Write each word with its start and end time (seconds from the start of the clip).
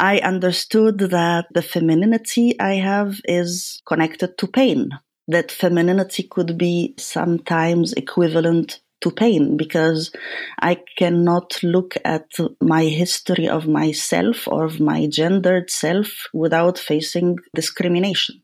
I 0.00 0.18
understood 0.18 0.98
that 0.98 1.46
the 1.52 1.62
femininity 1.62 2.58
I 2.60 2.74
have 2.74 3.20
is 3.24 3.82
connected 3.84 4.38
to 4.38 4.46
pain, 4.46 4.90
that 5.26 5.50
femininity 5.50 6.28
could 6.30 6.56
be 6.56 6.94
sometimes 6.98 7.94
equivalent 7.94 8.80
to 9.00 9.10
pain 9.10 9.56
because 9.56 10.12
I 10.60 10.78
cannot 10.96 11.60
look 11.62 11.96
at 12.04 12.30
my 12.60 12.84
history 12.84 13.48
of 13.48 13.66
myself 13.66 14.46
or 14.46 14.64
of 14.64 14.80
my 14.80 15.06
gendered 15.06 15.70
self 15.70 16.28
without 16.32 16.78
facing 16.78 17.38
discrimination. 17.54 18.42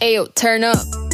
Ayo, 0.00 0.32
turn 0.34 0.64
up. 0.64 1.11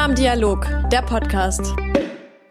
Vulva 0.00 0.12
im 0.12 0.14
Dialog, 0.14 0.66
der 0.90 1.02
Podcast. 1.02 1.76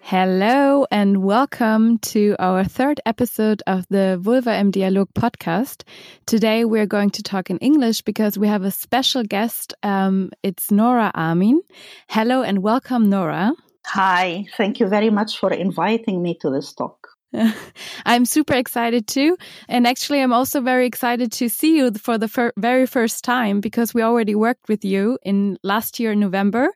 Hello 0.02 0.86
and 0.92 1.18
welcome 1.24 1.98
to 1.98 2.36
our 2.38 2.64
third 2.64 3.00
episode 3.08 3.64
of 3.66 3.88
the 3.90 4.20
Vulva 4.22 4.56
im 4.60 4.70
Dialog 4.70 5.08
podcast. 5.16 5.84
Today 6.28 6.64
we're 6.64 6.86
going 6.86 7.10
to 7.10 7.24
talk 7.24 7.50
in 7.50 7.58
English 7.58 8.04
because 8.04 8.38
we 8.38 8.48
have 8.48 8.64
a 8.64 8.70
special 8.70 9.24
guest. 9.24 9.74
Um, 9.82 10.30
it's 10.44 10.70
Nora 10.70 11.12
Amin. 11.16 11.62
Hello 12.08 12.44
and 12.44 12.60
welcome, 12.62 13.10
Nora. 13.10 13.54
Hi, 13.88 14.46
thank 14.56 14.80
you 14.80 14.88
very 14.88 15.10
much 15.10 15.40
for 15.40 15.52
inviting 15.52 16.22
me 16.22 16.36
to 16.42 16.52
this 16.52 16.72
talk. 16.74 16.99
I'm 18.06 18.26
super 18.26 18.54
excited 18.54 19.08
too. 19.08 19.38
And 19.68 19.86
actually, 19.86 20.22
I'm 20.22 20.34
also 20.34 20.62
very 20.62 20.86
excited 20.86 21.32
to 21.34 21.50
see 21.50 21.78
you 21.78 21.92
for 21.92 22.18
the 22.18 22.28
fir 22.28 22.52
very 22.58 22.88
first 22.88 23.24
time 23.24 23.62
because 23.62 23.94
we 23.94 24.02
already 24.02 24.36
worked 24.36 24.68
with 24.68 24.84
you 24.84 25.18
in 25.24 25.58
last 25.64 26.00
year, 26.00 26.16
November. 26.16 26.70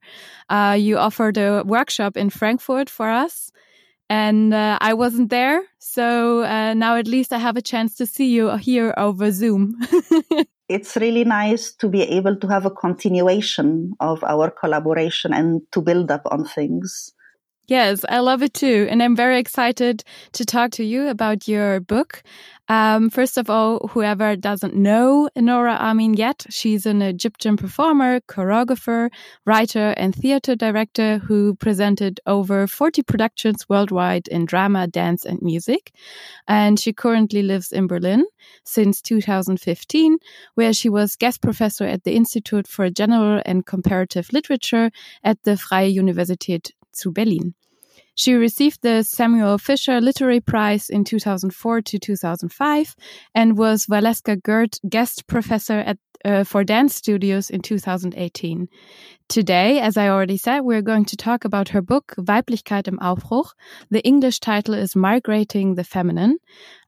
Uh, 0.50 0.78
you 0.80 0.98
offered 0.98 1.38
a 1.38 1.64
workshop 1.66 2.18
in 2.18 2.30
Frankfurt 2.30 2.90
for 2.90 3.10
us. 3.10 3.52
And 4.10 4.54
uh, 4.54 4.78
I 4.80 4.94
wasn't 4.94 5.30
there. 5.30 5.64
So 5.80 6.44
uh, 6.44 6.74
now 6.76 6.98
at 6.98 7.08
least 7.08 7.34
I 7.34 7.40
have 7.40 7.58
a 7.58 7.62
chance 7.62 7.96
to 7.96 8.06
see 8.06 8.30
you 8.30 8.56
here 8.58 8.94
over 8.96 9.32
Zoom. 9.32 9.80
it's 10.70 10.96
really 10.98 11.24
nice 11.24 11.72
to 11.72 11.90
be 11.90 12.04
able 12.04 12.36
to 12.36 12.48
have 12.48 12.66
a 12.66 12.72
continuation 12.72 13.94
of 14.00 14.24
our 14.24 14.52
collaboration 14.52 15.34
and 15.34 15.62
to 15.72 15.82
build 15.82 16.12
up 16.12 16.22
on 16.30 16.46
things. 16.46 17.14
Yes, 17.68 18.04
I 18.10 18.20
love 18.20 18.44
it 18.44 18.54
too. 18.54 18.88
And 18.90 19.02
I'm 19.02 19.16
very 19.16 19.40
excited 19.40 20.04
to 20.34 20.46
talk 20.46 20.72
to 20.72 20.84
you 20.84 21.08
about 21.08 21.48
your 21.48 21.80
book. 21.80 22.22
Um, 22.68 23.10
first 23.10 23.38
of 23.38 23.50
all, 23.50 23.88
whoever 23.90 24.36
doesn't 24.36 24.76
know 24.76 25.30
Nora 25.38 25.76
Amin 25.76 26.14
yet, 26.14 26.46
she's 26.50 26.86
an 26.86 27.02
Egyptian 27.02 27.56
performer, 27.56 28.20
choreographer, 28.22 29.10
writer, 29.46 29.94
and 29.96 30.14
theater 30.14 30.56
director 30.56 31.20
who 31.20 31.56
presented 31.56 32.20
over 32.26 32.68
40 32.68 33.02
productions 33.04 33.68
worldwide 33.70 34.28
in 34.28 34.46
drama, 34.46 34.88
dance, 34.88 35.24
and 35.26 35.42
music. 35.42 35.94
And 36.48 36.78
she 36.78 36.92
currently 36.92 37.44
lives 37.44 37.72
in 37.72 37.88
Berlin 37.88 38.26
since 38.66 39.02
2015, 39.02 40.18
where 40.56 40.74
she 40.74 40.90
was 40.90 41.16
guest 41.16 41.42
professor 41.42 41.86
at 41.86 42.04
the 42.04 42.16
Institute 42.16 42.68
for 42.68 42.90
General 42.90 43.42
and 43.46 43.66
Comparative 43.66 44.28
Literature 44.34 44.92
at 45.24 45.42
the 45.44 45.56
Freie 45.56 45.94
Universität 45.96 46.72
zu 46.94 47.14
Berlin. 47.14 47.56
She 48.16 48.34
received 48.34 48.82
the 48.82 49.04
Samuel 49.04 49.58
Fischer 49.58 50.00
Literary 50.00 50.40
Prize 50.40 50.90
in 50.90 51.04
2004 51.04 51.82
to 51.82 52.00
2005 52.00 52.96
and 53.34 53.58
was 53.58 53.88
Valeska 53.88 54.42
Gert 54.42 54.80
guest 54.88 55.26
professor 55.28 55.80
at 55.80 55.98
uh, 56.26 56.44
for 56.44 56.64
dance 56.64 56.96
studios 56.96 57.50
in 57.50 57.62
2018. 57.62 58.70
Today, 59.28 59.80
as 59.80 59.98
I 59.98 60.10
already 60.10 60.38
said, 60.38 60.62
we're 60.62 60.82
going 60.82 61.06
to 61.06 61.18
talk 61.18 61.44
about 61.44 61.70
her 61.70 61.82
book 61.82 62.14
Weiblichkeit 62.18 62.88
im 62.88 63.00
Aufbruch. 63.00 63.54
The 63.90 64.02
English 64.02 64.40
title 64.40 64.74
is 64.74 64.96
Migrating 64.96 65.76
the 65.76 65.84
Feminine, 65.84 66.38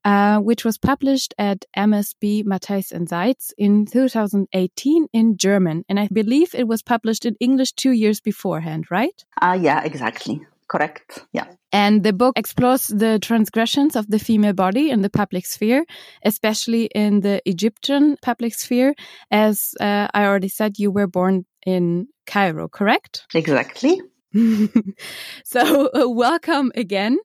uh, 0.03 0.39
which 0.39 0.63
was 0.63 0.77
published 0.77 1.33
at 1.37 1.65
MSB 1.75 2.45
Matthes 2.45 2.91
and 2.91 3.09
Seitz 3.09 3.53
in 3.57 3.85
2018 3.85 5.07
in 5.11 5.37
German. 5.37 5.83
And 5.89 5.99
I 5.99 6.07
believe 6.11 6.53
it 6.53 6.67
was 6.67 6.81
published 6.81 7.25
in 7.25 7.35
English 7.39 7.73
two 7.73 7.91
years 7.91 8.21
beforehand, 8.21 8.85
right? 8.91 9.25
Uh, 9.41 9.57
yeah, 9.59 9.83
exactly 9.83 10.45
correct. 10.67 11.25
Yeah. 11.33 11.45
And 11.71 12.03
the 12.03 12.13
book 12.13 12.37
explores 12.37 12.87
the 12.87 13.19
transgressions 13.19 13.95
of 13.95 14.07
the 14.07 14.19
female 14.19 14.53
body 14.53 14.89
in 14.89 15.01
the 15.01 15.09
public 15.09 15.45
sphere, 15.45 15.85
especially 16.23 16.85
in 16.85 17.21
the 17.21 17.41
Egyptian 17.45 18.17
public 18.21 18.53
sphere. 18.53 18.95
As 19.29 19.73
uh, 19.79 20.07
I 20.13 20.25
already 20.25 20.47
said, 20.47 20.79
you 20.79 20.91
were 20.91 21.07
born 21.07 21.45
in 21.65 22.07
Cairo, 22.25 22.67
correct? 22.67 23.25
Exactly. 23.33 24.01
so, 25.45 25.89
uh, 25.89 26.09
welcome 26.09 26.71
again. 26.75 27.17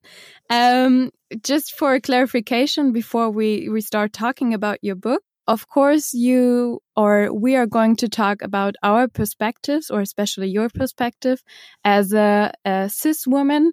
Um, 0.48 1.10
just 1.42 1.74
for 1.74 1.98
clarification, 2.00 2.92
before 2.92 3.30
we, 3.30 3.68
we 3.68 3.80
start 3.80 4.12
talking 4.12 4.54
about 4.54 4.78
your 4.82 4.94
book, 4.94 5.22
of 5.50 5.66
course, 5.66 6.14
you 6.14 6.78
or 6.94 7.34
we 7.34 7.56
are 7.56 7.66
going 7.66 7.96
to 7.96 8.08
talk 8.08 8.40
about 8.40 8.76
our 8.84 9.08
perspectives, 9.08 9.90
or 9.90 10.00
especially 10.00 10.48
your 10.48 10.68
perspective 10.68 11.42
as 11.84 12.12
a, 12.12 12.52
a 12.64 12.88
cis 12.88 13.26
woman, 13.26 13.72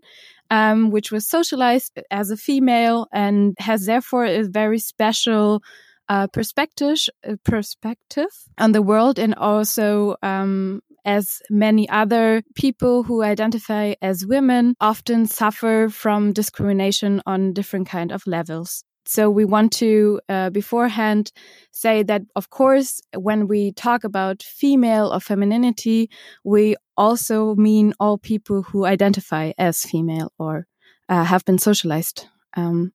um, 0.50 0.90
which 0.90 1.12
was 1.12 1.28
socialized 1.28 1.92
as 2.10 2.32
a 2.32 2.38
female 2.38 3.08
and 3.14 3.54
has 3.60 3.86
therefore 3.86 4.26
a 4.26 4.42
very 4.44 4.80
special 4.80 5.62
uh, 6.10 6.26
perspective 6.34 6.98
uh, 7.30 7.36
perspective 7.44 8.34
on 8.58 8.72
the 8.72 8.82
world, 8.82 9.20
and 9.20 9.36
also 9.36 10.16
um, 10.24 10.82
as 11.06 11.44
many 11.52 11.88
other 11.90 12.42
people 12.56 13.04
who 13.04 13.22
identify 13.22 13.94
as 14.02 14.26
women 14.26 14.74
often 14.82 15.28
suffer 15.28 15.90
from 15.92 16.34
discrimination 16.34 17.22
on 17.28 17.54
different 17.54 17.88
kind 17.88 18.12
of 18.12 18.26
levels 18.26 18.84
so 19.08 19.30
we 19.30 19.46
want 19.46 19.72
to 19.72 20.20
uh, 20.30 20.50
beforehand 20.50 21.32
say 21.72 22.04
that 22.04 22.22
of 22.36 22.50
course 22.50 23.02
when 23.16 23.48
we 23.48 23.72
talk 23.72 24.04
about 24.04 24.44
female 24.44 25.14
or 25.14 25.20
femininity 25.20 26.10
we 26.44 26.76
also 26.96 27.56
mean 27.56 27.94
all 28.00 28.18
people 28.18 28.64
who 28.64 28.86
identify 28.86 29.52
as 29.58 29.84
female 29.84 30.32
or 30.38 30.68
uh, 31.10 31.24
have 31.24 31.46
been 31.46 31.58
socialized 31.58 32.28
um, 32.56 32.92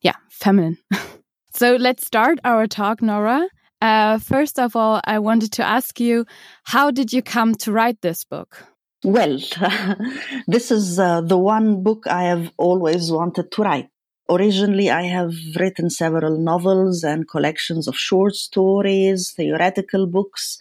yeah 0.00 0.16
feminine. 0.30 0.78
So 1.54 1.76
let's 1.76 2.06
start 2.06 2.38
our 2.44 2.66
talk 2.66 3.02
nora. 3.02 3.46
Uh, 3.82 4.18
first 4.18 4.58
of 4.58 4.74
all 4.74 5.02
i 5.04 5.18
wanted 5.18 5.52
to 5.52 5.62
ask 5.62 6.00
you 6.00 6.24
how 6.64 6.90
did 6.90 7.12
you 7.12 7.20
come 7.20 7.54
to 7.56 7.72
write 7.72 8.00
this 8.00 8.24
book? 8.24 8.64
Well, 9.04 9.38
this 10.46 10.70
is 10.70 10.98
uh, 10.98 11.20
the 11.22 11.36
one 11.36 11.82
book 11.82 12.06
I 12.06 12.22
have 12.24 12.52
always 12.56 13.10
wanted 13.10 13.50
to 13.50 13.62
write 13.62 13.88
originally 14.34 14.90
I 14.90 15.02
have 15.02 15.34
written 15.56 15.90
several 15.90 16.38
novels 16.38 17.04
and 17.04 17.28
collections 17.28 17.88
of 17.88 17.96
short 17.96 18.34
stories, 18.34 19.32
theoretical 19.36 20.06
books. 20.06 20.58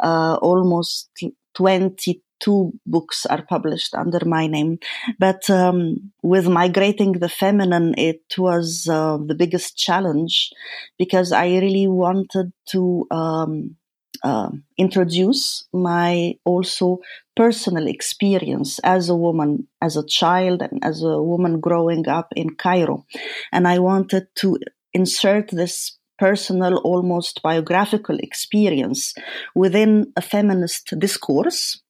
Uh, 0.00 0.38
almost 0.40 1.10
22 1.54 2.72
books 2.86 3.26
are 3.26 3.42
published 3.42 3.94
under 3.94 4.24
my 4.24 4.46
name. 4.46 4.78
But 5.18 5.48
um, 5.50 6.12
with 6.22 6.48
migrating 6.48 7.12
the 7.12 7.28
feminine, 7.28 7.94
it 7.98 8.22
was 8.38 8.88
uh, 8.88 9.18
the 9.18 9.34
biggest 9.34 9.76
challenge 9.76 10.50
because 10.98 11.32
I 11.32 11.46
really 11.58 11.88
wanted 11.88 12.52
to 12.70 13.06
um, 13.10 13.76
uh, 14.22 14.50
introduce 14.76 15.66
my 15.72 16.34
also 16.44 16.98
personal 17.36 17.86
experience 17.86 18.78
as 18.80 19.08
a 19.08 19.14
woman, 19.14 19.68
as 19.80 19.96
a 19.96 20.06
child, 20.06 20.62
and 20.62 20.84
as 20.84 21.02
a 21.02 21.22
woman 21.22 21.60
growing 21.60 22.08
up 22.08 22.32
in 22.36 22.54
Cairo. 22.56 23.06
And 23.52 23.66
I 23.68 23.78
wanted 23.78 24.28
to 24.36 24.58
insert 24.92 25.50
this 25.50 25.98
personal, 26.18 26.78
almost 26.78 27.42
biographical 27.42 28.18
experience 28.18 29.14
within 29.54 30.12
a 30.16 30.20
feminist 30.20 30.98
discourse, 30.98 31.80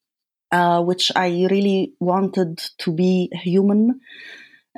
uh, 0.52 0.82
which 0.82 1.10
I 1.16 1.46
really 1.50 1.94
wanted 1.98 2.60
to 2.78 2.92
be 2.92 3.30
human 3.32 4.00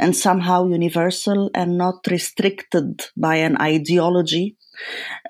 and 0.00 0.16
somehow 0.16 0.66
universal 0.66 1.50
and 1.54 1.78
not 1.78 1.98
restricted 2.08 3.02
by 3.16 3.36
an 3.36 3.56
ideology 3.60 4.56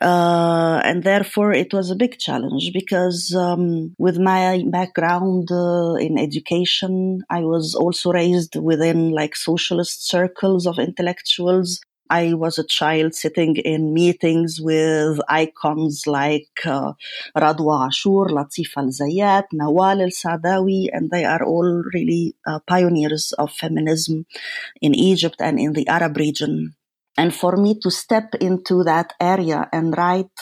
uh, 0.00 0.80
and 0.84 1.02
therefore, 1.02 1.52
it 1.52 1.72
was 1.72 1.90
a 1.90 1.96
big 1.96 2.18
challenge 2.18 2.70
because 2.72 3.34
um, 3.34 3.94
with 3.98 4.18
my 4.18 4.62
background 4.66 5.48
uh, 5.50 5.94
in 5.94 6.18
education, 6.18 7.22
I 7.28 7.40
was 7.40 7.74
also 7.74 8.12
raised 8.12 8.56
within 8.56 9.10
like 9.10 9.36
socialist 9.36 10.08
circles 10.08 10.66
of 10.66 10.78
intellectuals. 10.78 11.80
I 12.10 12.34
was 12.34 12.58
a 12.58 12.66
child 12.66 13.14
sitting 13.14 13.56
in 13.56 13.94
meetings 13.94 14.60
with 14.60 15.20
icons 15.28 16.08
like 16.08 16.50
uh, 16.66 16.92
Radwa 17.36 17.86
Ashur, 17.86 18.26
Latif 18.34 18.76
Al 18.76 18.88
Zayat, 18.88 19.44
Nawal 19.54 20.02
Al 20.02 20.10
Sadawi, 20.10 20.88
and 20.92 21.10
they 21.10 21.24
are 21.24 21.44
all 21.44 21.84
really 21.94 22.34
uh, 22.46 22.58
pioneers 22.66 23.32
of 23.38 23.52
feminism 23.52 24.26
in 24.82 24.94
Egypt 24.94 25.36
and 25.40 25.60
in 25.60 25.72
the 25.72 25.86
Arab 25.86 26.16
region. 26.16 26.74
And 27.16 27.34
for 27.34 27.56
me 27.56 27.78
to 27.80 27.90
step 27.90 28.34
into 28.40 28.82
that 28.84 29.12
area 29.20 29.68
and 29.72 29.96
write 29.96 30.36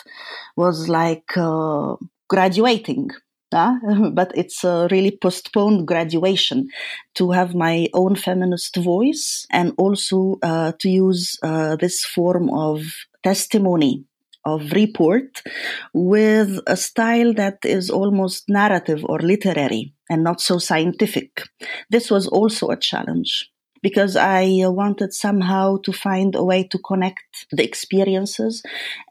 was 0.56 0.88
like 0.88 1.37
uh, 1.37 1.97
graduating 2.29 3.11
uh, 3.53 3.75
but 4.12 4.33
it's 4.35 4.65
a 4.65 4.89
really 4.91 5.17
postponed 5.21 5.87
graduation 5.87 6.69
to 7.15 7.31
have 7.31 7.55
my 7.55 7.89
own 7.95 8.17
feminist 8.17 8.77
voice 8.77 9.47
and 9.50 9.73
also 9.79 10.37
uh, 10.43 10.73
to 10.79 10.89
use 10.89 11.37
uh, 11.43 11.77
this 11.77 12.05
form 12.05 12.50
of 12.50 12.83
testimony 13.23 14.05
of 14.45 14.73
report 14.73 15.43
with 15.93 16.61
a 16.67 16.77
style 16.77 17.35
that 17.35 17.59
is 17.65 17.91
almost 17.91 18.49
narrative 18.49 19.05
or 19.05 19.19
literary 19.19 19.93
and 20.09 20.23
not 20.23 20.41
so 20.41 20.59
scientific. 20.59 21.43
This 21.91 22.11
was 22.11 22.27
also 22.27 22.69
a 22.71 22.77
challenge 22.77 23.50
because 23.83 24.17
I 24.17 24.63
wanted 24.65 25.13
somehow 25.13 25.79
to 25.85 25.93
find 25.93 26.35
a 26.35 26.45
way 26.45 26.65
to 26.65 26.79
connect 26.79 27.47
the 27.53 27.65
experiences, 27.65 28.63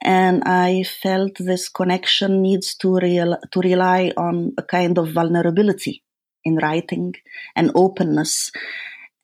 and 0.02 0.44
I 0.46 0.84
felt 0.84 1.38
this 1.40 1.69
connection 1.69 2.42
needs 2.42 2.75
to 2.78 2.96
real, 2.96 3.38
to 3.52 3.60
rely 3.60 4.12
on 4.18 4.54
a 4.58 4.64
kind 4.64 4.98
of 4.98 5.12
vulnerability 5.12 6.04
in 6.44 6.58
writing 6.58 7.14
and 7.56 7.72
openness, 7.75 8.52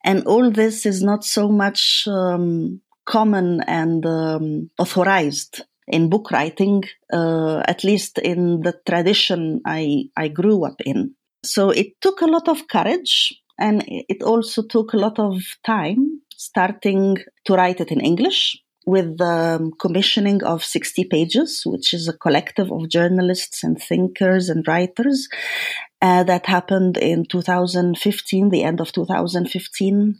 and 0.03 0.25
all 0.25 0.51
this 0.51 0.85
is 0.85 1.01
not 1.01 1.23
so 1.23 1.49
much 1.49 2.07
um, 2.07 2.81
common 3.05 3.61
and 3.61 4.05
um, 4.05 4.69
authorized 4.77 5.61
in 5.87 6.09
book 6.09 6.31
writing, 6.31 6.83
uh, 7.11 7.59
at 7.67 7.83
least 7.83 8.17
in 8.17 8.61
the 8.61 8.73
tradition 8.85 9.61
I 9.65 10.05
I 10.15 10.29
grew 10.29 10.65
up 10.65 10.81
in. 10.85 11.15
So 11.43 11.71
it 11.71 11.99
took 12.01 12.21
a 12.21 12.27
lot 12.27 12.47
of 12.47 12.67
courage 12.67 13.42
and 13.63 13.85
it 13.87 14.21
also 14.21 14.61
took 14.61 14.91
a 14.91 14.97
lot 14.97 15.17
of 15.17 15.41
time 15.65 16.19
starting 16.35 17.17
to 17.45 17.53
write 17.53 17.79
it 17.79 17.91
in 17.91 18.01
English 18.01 18.57
with 18.85 19.17
the 19.17 19.71
commissioning 19.79 20.43
of 20.43 20.65
60 20.65 21.05
pages, 21.05 21.63
which 21.65 21.93
is 21.93 22.09
a 22.09 22.17
collective 22.17 22.69
of 22.69 22.89
journalists 22.89 23.63
and 23.63 23.81
thinkers 23.81 24.49
and 24.49 24.67
writers. 24.67 25.29
Uh, 26.01 26.23
that 26.23 26.45
happened 26.47 26.97
in 26.97 27.25
2015, 27.25 28.49
the 28.49 28.63
end 28.63 28.81
of 28.81 28.91
2015. 28.91 30.19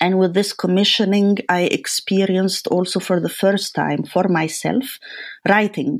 And 0.00 0.18
with 0.20 0.34
this 0.34 0.52
commissioning, 0.52 1.38
I 1.48 1.62
experienced 1.62 2.68
also 2.68 3.00
for 3.00 3.18
the 3.18 3.28
first 3.28 3.74
time 3.74 4.04
for 4.04 4.28
myself 4.28 5.00
writing 5.48 5.98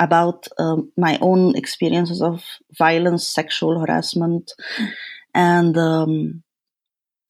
about 0.00 0.48
um, 0.58 0.90
my 0.96 1.18
own 1.20 1.54
experiences 1.54 2.22
of 2.22 2.42
violence, 2.78 3.26
sexual 3.26 3.80
harassment, 3.80 4.50
and 5.38 5.78
um, 5.78 6.42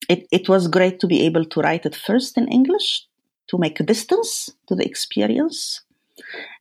it, 0.09 0.27
it 0.33 0.49
was 0.49 0.67
great 0.67 0.99
to 1.01 1.07
be 1.07 1.27
able 1.27 1.45
to 1.45 1.61
write 1.61 1.85
it 1.85 1.95
first 1.95 2.39
in 2.39 2.49
English 2.49 3.07
to 3.49 3.59
make 3.59 3.79
a 3.81 3.85
distance 3.85 4.51
to 4.67 4.75
the 4.75 4.85
experience, 4.85 5.83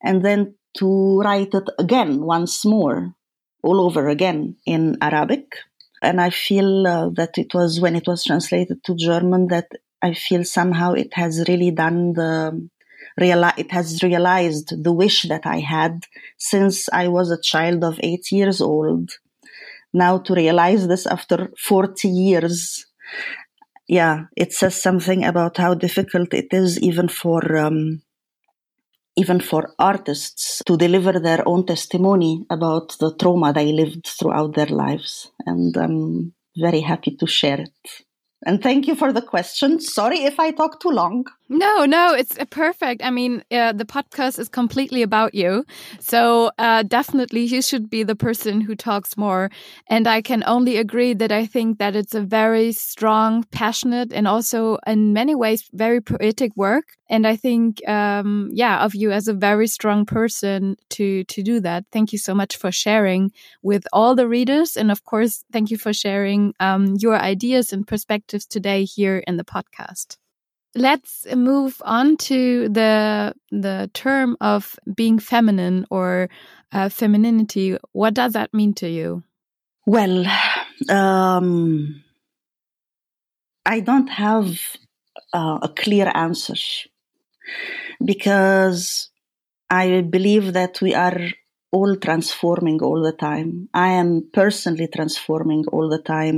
and 0.04 0.24
then 0.26 0.56
to 0.78 1.22
write 1.22 1.54
it 1.54 1.70
again 1.80 2.22
once 2.22 2.66
more, 2.66 3.16
all 3.64 3.80
over 3.80 4.10
again 4.10 4.58
in 4.66 4.98
Arabic. 5.02 5.56
And 6.02 6.20
I 6.20 6.32
feel 6.32 6.86
uh, 6.86 7.10
that 7.16 7.38
it 7.38 7.54
was 7.54 7.80
when 7.80 7.96
it 7.96 8.08
was 8.08 8.26
translated 8.26 8.84
to 8.84 8.96
German 8.96 9.48
that 9.48 9.70
I 10.02 10.14
feel 10.14 10.44
somehow 10.44 10.94
it 10.94 11.14
has 11.14 11.46
really 11.48 11.72
done 11.72 12.14
the 12.14 12.70
reali- 13.20 13.58
it 13.58 13.72
has 13.72 14.04
realized 14.04 14.84
the 14.84 14.92
wish 14.92 15.24
that 15.24 15.46
I 15.46 15.60
had 15.60 16.04
since 16.38 16.90
I 16.92 17.08
was 17.08 17.32
a 17.32 17.42
child 17.42 17.84
of 17.86 18.00
eight 18.04 18.32
years 18.32 18.60
old 18.62 19.12
now 19.94 20.18
to 20.18 20.34
realize 20.34 20.88
this 20.88 21.06
after 21.06 21.51
40 21.57 22.07
years 22.07 22.86
yeah 23.88 24.25
it 24.36 24.54
says 24.54 24.81
something 24.81 25.24
about 25.24 25.57
how 25.57 25.74
difficult 25.74 26.34
it 26.34 26.48
is 26.51 26.80
even 26.80 27.07
for 27.07 27.57
um, 27.57 28.01
even 29.16 29.39
for 29.39 29.74
artists 29.80 30.62
to 30.66 30.78
deliver 30.78 31.19
their 31.19 31.48
own 31.48 31.66
testimony 31.66 32.45
about 32.50 32.95
the 33.00 33.16
trauma 33.16 33.54
they 33.54 33.72
lived 33.72 34.06
throughout 34.07 34.56
their 34.56 34.74
lives 34.86 35.31
and 35.45 35.78
i'm 35.78 36.33
very 36.57 36.81
happy 36.81 37.16
to 37.16 37.28
share 37.28 37.62
it 37.62 38.04
and 38.45 38.62
thank 38.62 38.88
you 38.88 38.95
for 38.95 39.12
the 39.12 39.22
question. 39.22 39.80
Sorry 39.80 40.24
if 40.24 40.40
I 40.40 40.51
talk 40.51 40.80
too 40.80 40.90
long. 40.90 41.25
No, 41.50 41.86
no, 41.86 42.14
it's 42.14 42.38
uh, 42.38 42.44
perfect. 42.46 43.02
I 43.06 43.10
mean, 43.10 43.42
uh, 43.52 43.72
the 43.72 43.86
podcast 43.86 44.38
is 44.38 44.50
completely 44.50 45.02
about 45.02 45.34
you. 45.34 45.64
So 46.00 46.52
uh, 46.58 46.84
definitely 46.84 47.44
you 47.44 47.62
should 47.62 47.90
be 47.90 48.04
the 48.04 48.18
person 48.18 48.60
who 48.60 48.76
talks 48.76 49.16
more. 49.16 49.50
And 49.88 50.08
I 50.08 50.22
can 50.22 50.44
only 50.46 50.76
agree 50.76 51.14
that 51.14 51.32
I 51.32 51.46
think 51.46 51.80
that 51.80 51.96
it's 51.96 52.14
a 52.14 52.20
very 52.22 52.74
strong, 52.74 53.46
passionate, 53.52 54.12
and 54.12 54.28
also 54.28 54.78
in 54.86 55.14
many 55.14 55.36
ways 55.36 55.70
very 55.72 56.02
poetic 56.02 56.52
work. 56.58 56.84
And 57.10 57.26
I 57.26 57.38
think, 57.38 57.88
um, 57.88 58.50
yeah, 58.52 58.84
of 58.84 58.94
you 58.94 59.12
as 59.14 59.30
a 59.30 59.34
very 59.34 59.68
strong 59.68 60.06
person 60.06 60.76
to 60.90 61.24
to 61.24 61.42
do 61.44 61.62
that. 61.62 61.86
Thank 61.94 62.12
you 62.12 62.20
so 62.20 62.36
much 62.36 62.58
for 62.58 62.74
sharing 62.74 63.32
with 63.64 63.86
all 63.94 64.16
the 64.16 64.28
readers, 64.28 64.76
and 64.76 64.92
of 64.92 65.06
course, 65.06 65.46
thank 65.54 65.72
you 65.72 65.78
for 65.78 65.94
sharing 65.94 66.54
um, 66.60 66.98
your 67.00 67.16
ideas 67.16 67.72
and 67.72 67.88
perspectives 67.88 68.46
today 68.46 68.84
here 68.84 69.20
in 69.26 69.38
the 69.38 69.46
podcast 69.46 70.18
let's 70.78 71.26
move 71.36 71.82
on 71.84 72.18
to 72.18 72.70
the 72.70 73.34
the 73.52 73.90
term 73.94 74.38
of 74.40 74.80
being 74.96 75.20
feminine 75.20 75.86
or 75.90 76.30
uh, 76.72 76.90
femininity. 76.90 77.78
What 77.92 78.14
does 78.14 78.34
that 78.34 78.54
mean 78.54 78.74
to 78.76 78.90
you? 78.90 79.24
Well, 79.86 80.26
um, 80.90 82.04
I 83.66 83.80
don't 83.80 84.08
have 84.08 84.60
uh, 85.34 85.60
a 85.62 85.70
clear 85.70 86.12
answer 86.14 86.56
because 88.04 89.10
I 89.70 90.02
believe 90.02 90.54
that 90.54 90.82
we 90.82 90.94
are 90.94 91.20
all 91.78 91.96
transforming 92.08 92.80
all 92.88 93.02
the 93.10 93.18
time. 93.30 93.50
I 93.74 93.90
am 94.02 94.10
personally 94.34 94.88
transforming 94.98 95.64
all 95.74 95.88
the 95.96 96.02
time. 96.18 96.38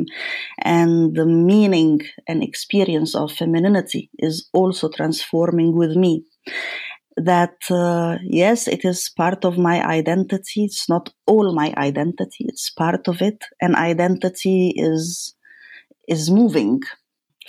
And 0.78 1.16
the 1.20 1.26
meaning 1.26 2.02
and 2.28 2.44
experience 2.44 3.16
of 3.16 3.32
femininity 3.32 4.10
is 4.30 4.50
also 4.54 4.90
transforming 5.00 5.72
with 5.82 5.94
me. 6.06 6.14
That, 7.32 7.58
uh, 7.70 8.18
yes, 8.24 8.68
it 8.68 8.86
is 8.86 9.12
part 9.24 9.44
of 9.44 9.58
my 9.58 9.78
identity. 10.00 10.64
It's 10.70 10.88
not 10.88 11.10
all 11.28 11.54
my 11.54 11.74
identity. 11.78 12.46
It's 12.52 12.70
part 12.70 13.08
of 13.08 13.22
it. 13.22 13.40
And 13.62 13.76
identity 13.76 14.74
is, 14.78 15.36
is 16.08 16.32
moving. 16.32 16.82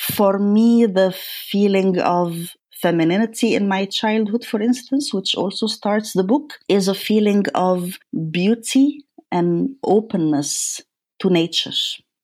For 0.00 0.38
me, 0.38 0.86
the 0.86 1.14
feeling 1.50 2.00
of 2.00 2.34
femininity 2.80 3.54
in 3.54 3.68
my 3.68 3.84
childhood, 3.84 4.44
for 4.44 4.60
instance, 4.60 5.12
which 5.12 5.34
also 5.34 5.66
starts 5.66 6.12
the 6.12 6.24
book, 6.24 6.58
is 6.68 6.88
a 6.88 6.94
feeling 6.94 7.44
of 7.54 7.98
beauty 8.30 9.04
and 9.30 9.76
openness 9.84 10.80
to 11.20 11.30
nature. 11.30 11.72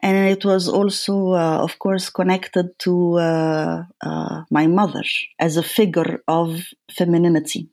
And 0.02 0.28
it 0.28 0.44
was 0.44 0.68
also, 0.68 1.32
uh, 1.32 1.58
of 1.62 1.78
course, 1.78 2.10
connected 2.10 2.78
to 2.80 3.18
uh, 3.18 3.84
uh, 4.00 4.42
my 4.50 4.66
mother 4.66 5.02
as 5.38 5.56
a 5.56 5.62
figure 5.62 6.22
of 6.28 6.62
femininity. 6.96 7.70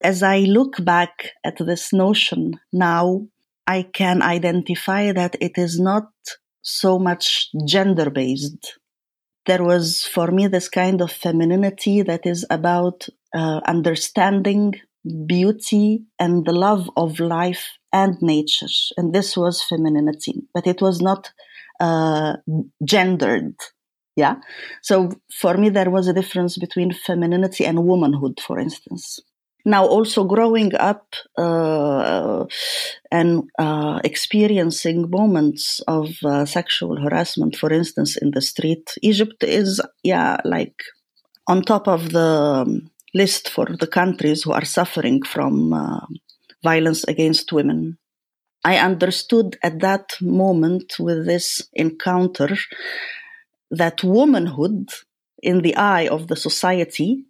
As 0.00 0.22
I 0.22 0.40
look 0.40 0.84
back 0.84 1.32
at 1.44 1.58
this 1.58 1.92
notion 1.92 2.60
now, 2.72 3.26
I 3.66 3.82
can 3.82 4.22
identify 4.22 5.12
that 5.12 5.36
it 5.40 5.56
is 5.56 5.80
not 5.80 6.08
so 6.62 6.98
much 6.98 7.50
gender 7.66 8.10
based 8.10 8.78
there 9.46 9.62
was 9.62 10.04
for 10.04 10.28
me 10.30 10.46
this 10.46 10.68
kind 10.68 11.00
of 11.00 11.12
femininity 11.12 12.02
that 12.02 12.26
is 12.26 12.46
about 12.50 13.08
uh, 13.34 13.60
understanding 13.66 14.74
beauty 15.26 16.04
and 16.18 16.46
the 16.46 16.52
love 16.52 16.88
of 16.96 17.20
life 17.20 17.78
and 17.92 18.16
nature. 18.22 18.66
And 18.96 19.14
this 19.14 19.36
was 19.36 19.62
femininity, 19.62 20.42
but 20.54 20.66
it 20.66 20.80
was 20.80 21.00
not 21.00 21.30
uh, 21.80 22.36
gendered. 22.84 23.54
Yeah. 24.16 24.36
So 24.82 25.10
for 25.32 25.56
me, 25.56 25.68
there 25.68 25.90
was 25.90 26.08
a 26.08 26.12
difference 26.12 26.56
between 26.56 26.92
femininity 26.92 27.66
and 27.66 27.84
womanhood, 27.84 28.40
for 28.40 28.58
instance. 28.58 29.20
Now, 29.66 29.86
also 29.86 30.24
growing 30.24 30.74
up 30.74 31.14
uh, 31.38 32.44
and 33.10 33.44
uh, 33.58 34.00
experiencing 34.04 35.08
moments 35.10 35.80
of 35.88 36.10
uh, 36.22 36.44
sexual 36.44 37.00
harassment, 37.00 37.56
for 37.56 37.72
instance, 37.72 38.16
in 38.16 38.32
the 38.32 38.42
street, 38.42 38.92
Egypt 39.00 39.42
is, 39.42 39.80
yeah, 40.02 40.36
like 40.44 40.76
on 41.46 41.62
top 41.62 41.88
of 41.88 42.12
the 42.12 42.82
list 43.14 43.48
for 43.48 43.66
the 43.66 43.86
countries 43.86 44.42
who 44.42 44.52
are 44.52 44.64
suffering 44.64 45.22
from 45.22 45.72
uh, 45.72 46.00
violence 46.62 47.04
against 47.04 47.52
women. 47.52 47.96
I 48.64 48.78
understood 48.78 49.56
at 49.62 49.80
that 49.80 50.16
moment 50.20 50.96
with 50.98 51.26
this 51.26 51.62
encounter 51.74 52.56
that 53.70 54.02
womanhood 54.02 54.90
in 55.42 55.60
the 55.62 55.76
eye 55.76 56.08
of 56.08 56.28
the 56.28 56.36
society 56.36 57.24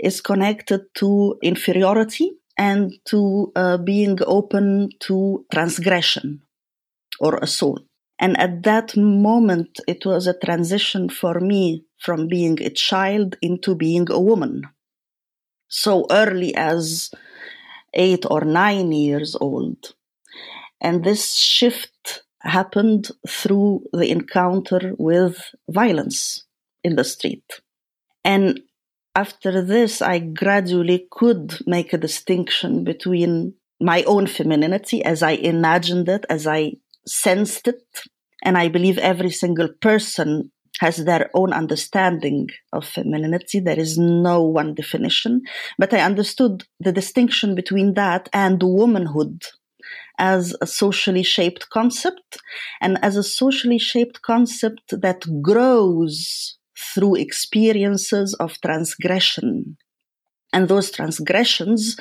is 0.00 0.20
connected 0.20 0.82
to 0.96 1.38
inferiority 1.42 2.32
and 2.58 2.92
to 3.06 3.52
uh, 3.56 3.78
being 3.78 4.18
open 4.26 4.90
to 5.00 5.44
transgression 5.52 6.42
or 7.20 7.36
assault. 7.36 7.82
And 8.18 8.38
at 8.38 8.62
that 8.62 8.96
moment, 8.96 9.80
it 9.88 10.04
was 10.06 10.26
a 10.26 10.38
transition 10.38 11.08
for 11.08 11.40
me 11.40 11.84
from 11.98 12.28
being 12.28 12.62
a 12.62 12.70
child 12.70 13.36
into 13.42 13.74
being 13.74 14.06
a 14.10 14.20
woman. 14.20 14.62
So 15.68 16.06
early 16.10 16.54
as 16.54 17.10
eight 17.94 18.24
or 18.30 18.42
nine 18.42 18.92
years 18.92 19.36
old. 19.40 19.94
And 20.80 21.04
this 21.04 21.34
shift 21.34 22.22
happened 22.40 23.10
through 23.28 23.84
the 23.92 24.10
encounter 24.10 24.94
with 24.98 25.54
violence 25.68 26.44
in 26.84 26.96
the 26.96 27.04
street. 27.04 27.60
And 28.24 28.60
after 29.14 29.62
this, 29.62 30.00
I 30.00 30.18
gradually 30.18 31.06
could 31.10 31.58
make 31.66 31.92
a 31.92 31.98
distinction 31.98 32.84
between 32.84 33.54
my 33.80 34.02
own 34.04 34.26
femininity 34.26 35.04
as 35.04 35.22
I 35.22 35.32
imagined 35.32 36.08
it, 36.08 36.24
as 36.30 36.46
I 36.46 36.74
sensed 37.06 37.68
it. 37.68 37.82
And 38.42 38.56
I 38.56 38.68
believe 38.68 38.98
every 38.98 39.30
single 39.30 39.68
person 39.80 40.50
has 40.80 41.04
their 41.04 41.30
own 41.34 41.52
understanding 41.52 42.48
of 42.72 42.86
femininity. 42.86 43.60
There 43.60 43.78
is 43.78 43.98
no 43.98 44.42
one 44.42 44.74
definition, 44.74 45.42
but 45.78 45.92
I 45.92 46.00
understood 46.00 46.64
the 46.80 46.92
distinction 46.92 47.54
between 47.54 47.94
that 47.94 48.28
and 48.32 48.62
womanhood 48.62 49.42
as 50.18 50.56
a 50.60 50.66
socially 50.66 51.22
shaped 51.22 51.68
concept 51.70 52.38
and 52.80 52.98
as 53.02 53.16
a 53.16 53.22
socially 53.22 53.78
shaped 53.78 54.22
concept 54.22 55.00
that 55.00 55.24
grows 55.42 56.56
through 56.94 57.16
experiences 57.16 58.34
of 58.34 58.60
transgression. 58.60 59.76
And 60.52 60.68
those 60.68 60.90
transgressions 60.90 61.96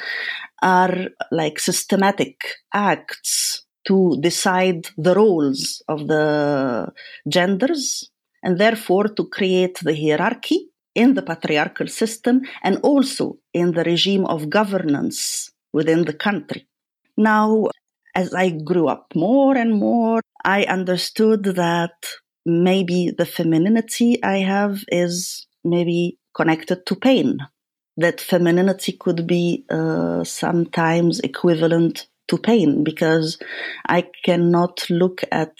are 0.61 1.07
like 1.31 1.59
systematic 1.59 2.43
acts 2.73 3.65
to 3.87 4.17
decide 4.21 4.87
the 4.97 5.15
roles 5.15 5.81
of 5.87 6.07
the 6.07 6.91
genders 7.27 8.09
and 8.43 8.57
therefore 8.57 9.07
to 9.07 9.27
create 9.27 9.79
the 9.81 9.95
hierarchy 9.95 10.69
in 10.93 11.13
the 11.13 11.21
patriarchal 11.21 11.87
system 11.87 12.41
and 12.63 12.77
also 12.83 13.37
in 13.53 13.71
the 13.71 13.83
regime 13.83 14.25
of 14.25 14.49
governance 14.49 15.51
within 15.73 16.03
the 16.05 16.13
country. 16.13 16.67
Now, 17.17 17.69
as 18.13 18.33
I 18.33 18.49
grew 18.49 18.87
up 18.87 19.13
more 19.15 19.55
and 19.55 19.73
more, 19.73 20.21
I 20.43 20.63
understood 20.63 21.43
that 21.43 21.93
maybe 22.45 23.11
the 23.15 23.25
femininity 23.25 24.21
I 24.23 24.37
have 24.37 24.83
is 24.87 25.47
maybe 25.63 26.17
connected 26.33 26.85
to 26.85 26.95
pain. 26.95 27.39
That 27.97 28.21
femininity 28.21 28.93
could 28.93 29.27
be 29.27 29.65
uh, 29.69 30.23
sometimes 30.23 31.19
equivalent 31.19 32.07
to 32.29 32.37
pain 32.37 32.83
because 32.83 33.37
I 33.87 34.07
cannot 34.23 34.89
look 34.89 35.23
at 35.31 35.53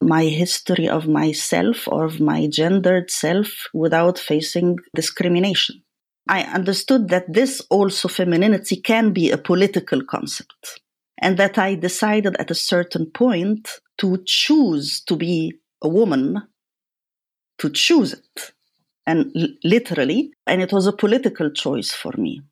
my 0.00 0.24
history 0.24 0.88
of 0.88 1.06
myself 1.06 1.86
or 1.86 2.04
of 2.04 2.20
my 2.20 2.48
gendered 2.48 3.10
self 3.10 3.68
without 3.72 4.18
facing 4.18 4.78
discrimination. 4.94 5.82
I 6.28 6.42
understood 6.42 7.08
that 7.08 7.32
this 7.32 7.60
also 7.70 8.08
femininity 8.08 8.76
can 8.76 9.12
be 9.12 9.30
a 9.30 9.38
political 9.38 10.02
concept 10.04 10.80
and 11.20 11.36
that 11.38 11.58
I 11.58 11.74
decided 11.74 12.36
at 12.38 12.50
a 12.50 12.54
certain 12.54 13.10
point 13.10 13.68
to 13.98 14.22
choose 14.24 15.02
to 15.02 15.16
be 15.16 15.54
a 15.82 15.88
woman, 15.88 16.42
to 17.58 17.70
choose 17.70 18.14
it, 18.14 18.52
and 19.06 19.32
literally, 19.64 20.32
and 20.46 20.62
it 20.62 20.72
was 20.72 20.86
a 20.86 20.92
political 20.92 21.50
choice 21.50 21.92
for 21.92 22.12
me. 22.16 22.42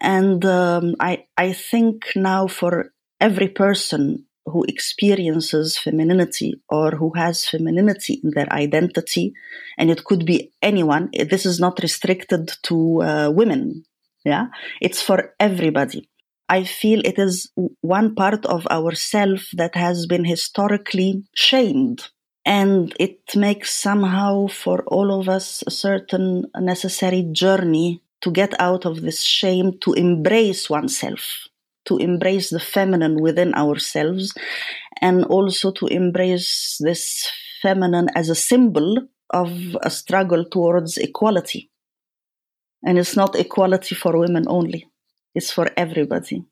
And 0.00 0.44
um, 0.44 0.94
I, 1.00 1.26
I 1.36 1.52
think 1.52 2.12
now 2.14 2.46
for 2.46 2.92
every 3.20 3.48
person 3.48 4.26
who 4.46 4.64
experiences 4.64 5.76
femininity 5.76 6.62
or 6.68 6.92
who 6.92 7.12
has 7.14 7.44
femininity 7.46 8.20
in 8.22 8.30
their 8.30 8.50
identity, 8.52 9.34
and 9.76 9.90
it 9.90 10.04
could 10.04 10.24
be 10.24 10.52
anyone. 10.62 11.10
This 11.12 11.44
is 11.44 11.60
not 11.60 11.80
restricted 11.82 12.52
to 12.64 13.02
uh, 13.02 13.30
women. 13.30 13.84
Yeah, 14.24 14.46
it's 14.80 15.02
for 15.02 15.34
everybody. 15.40 16.08
I 16.48 16.64
feel 16.64 17.00
it 17.04 17.18
is 17.18 17.50
one 17.80 18.14
part 18.14 18.46
of 18.46 18.66
ourself 18.68 19.48
that 19.54 19.74
has 19.74 20.06
been 20.06 20.24
historically 20.24 21.24
shamed. 21.34 22.08
And 22.48 22.94
it 22.98 23.20
makes 23.36 23.70
somehow 23.70 24.46
for 24.48 24.82
all 24.86 25.20
of 25.20 25.28
us 25.28 25.62
a 25.66 25.70
certain 25.70 26.46
necessary 26.58 27.22
journey 27.30 28.02
to 28.22 28.30
get 28.30 28.58
out 28.58 28.86
of 28.86 29.02
this 29.02 29.22
shame, 29.22 29.78
to 29.82 29.92
embrace 29.92 30.70
oneself 30.70 31.48
to 31.88 31.96
embrace 31.96 32.50
the 32.50 32.60
feminine 32.60 33.20
within 33.20 33.54
ourselves 33.54 34.34
and 35.00 35.24
also 35.24 35.72
to 35.72 35.86
embrace 35.86 36.76
this 36.80 37.26
feminine 37.62 38.08
as 38.14 38.28
a 38.28 38.34
symbol 38.34 38.98
of 39.30 39.50
a 39.82 39.90
struggle 39.90 40.44
towards 40.44 40.98
equality. 40.98 41.70
And 42.84 42.98
it's 42.98 43.16
not 43.16 43.34
equality 43.34 43.94
for 43.94 44.16
women 44.16 44.44
only, 44.46 44.86
it's 45.34 45.50
for 45.50 45.68
everybody. 45.76 46.44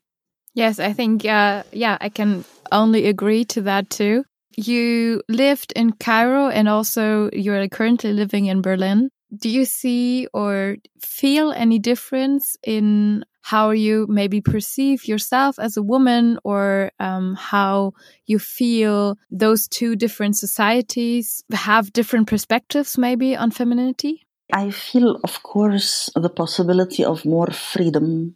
Yes, 0.53 0.79
I 0.79 0.91
think, 0.91 1.23
uh, 1.23 1.63
yeah, 1.71 1.97
I 2.01 2.09
can 2.09 2.43
only 2.71 3.05
agree 3.05 3.45
to 3.45 3.61
that 3.61 3.89
too. 3.89 4.25
You 4.57 5.21
lived 5.29 5.71
in 5.75 5.93
Cairo 5.93 6.49
and 6.49 6.67
also 6.67 7.29
you're 7.31 7.67
currently 7.69 8.11
living 8.11 8.47
in 8.47 8.61
Berlin. 8.61 9.09
Do 9.35 9.49
you 9.49 9.65
see 9.65 10.27
or 10.33 10.77
feel 10.99 11.51
any 11.51 11.77
difference 11.77 12.57
in 12.63 13.23
how 13.41 13.69
you 13.69 14.07
maybe 14.09 14.41
perceive 14.41 15.07
yourself 15.07 15.59
as 15.59 15.77
a 15.77 15.83
woman 15.83 16.39
or 16.43 16.91
um, 16.99 17.35
how 17.35 17.93
you 18.25 18.39
feel 18.39 19.17
those 19.29 19.67
two 19.67 19.95
different 19.95 20.37
societies 20.37 21.43
have 21.53 21.93
different 21.93 22.27
perspectives 22.27 22.97
maybe 22.97 23.37
on 23.37 23.51
femininity? 23.51 24.27
I 24.51 24.71
feel, 24.71 25.19
of 25.23 25.43
course, 25.43 26.09
the 26.15 26.29
possibility 26.29 27.05
of 27.05 27.25
more 27.25 27.51
freedom 27.51 28.35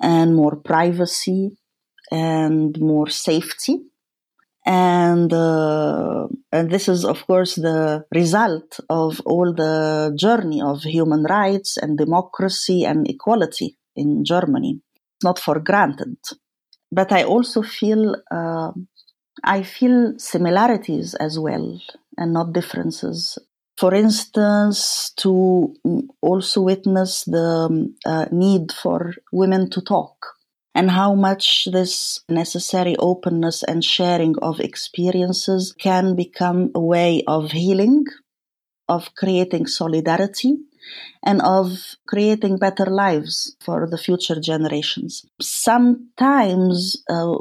and 0.00 0.34
more 0.34 0.56
privacy 0.56 1.58
and 2.10 2.78
more 2.80 3.08
safety. 3.10 3.91
And, 4.64 5.32
uh, 5.32 6.28
and 6.52 6.70
this 6.70 6.88
is, 6.88 7.04
of 7.04 7.26
course, 7.26 7.56
the 7.56 8.04
result 8.14 8.78
of 8.88 9.20
all 9.24 9.52
the 9.52 10.14
journey 10.16 10.62
of 10.62 10.82
human 10.82 11.24
rights 11.24 11.76
and 11.76 11.98
democracy 11.98 12.84
and 12.84 13.08
equality 13.08 13.76
in 13.96 14.24
Germany. 14.24 14.80
It's 15.16 15.24
not 15.24 15.38
for 15.38 15.58
granted. 15.58 16.16
But 16.92 17.10
I 17.10 17.24
also 17.24 17.62
feel 17.62 18.16
uh, 18.30 18.72
I 19.42 19.62
feel 19.62 20.14
similarities 20.18 21.14
as 21.14 21.38
well 21.38 21.80
and 22.16 22.32
not 22.32 22.52
differences. 22.52 23.38
For 23.78 23.94
instance, 23.94 25.12
to 25.16 25.74
also 26.20 26.60
witness 26.60 27.24
the 27.24 27.92
uh, 28.04 28.26
need 28.30 28.70
for 28.70 29.14
women 29.32 29.70
to 29.70 29.80
talk 29.80 30.14
and 30.74 30.90
how 30.90 31.14
much 31.14 31.68
this 31.70 32.20
necessary 32.28 32.96
openness 32.98 33.62
and 33.62 33.84
sharing 33.84 34.34
of 34.40 34.60
experiences 34.60 35.74
can 35.78 36.16
become 36.16 36.70
a 36.74 36.80
way 36.80 37.22
of 37.26 37.50
healing, 37.50 38.04
of 38.88 39.14
creating 39.14 39.66
solidarity, 39.66 40.56
and 41.24 41.40
of 41.42 41.94
creating 42.06 42.58
better 42.58 42.86
lives 42.86 43.56
for 43.60 43.86
the 43.88 43.98
future 43.98 44.40
generations. 44.40 45.24
Sometimes, 45.40 47.02
uh, 47.08 47.36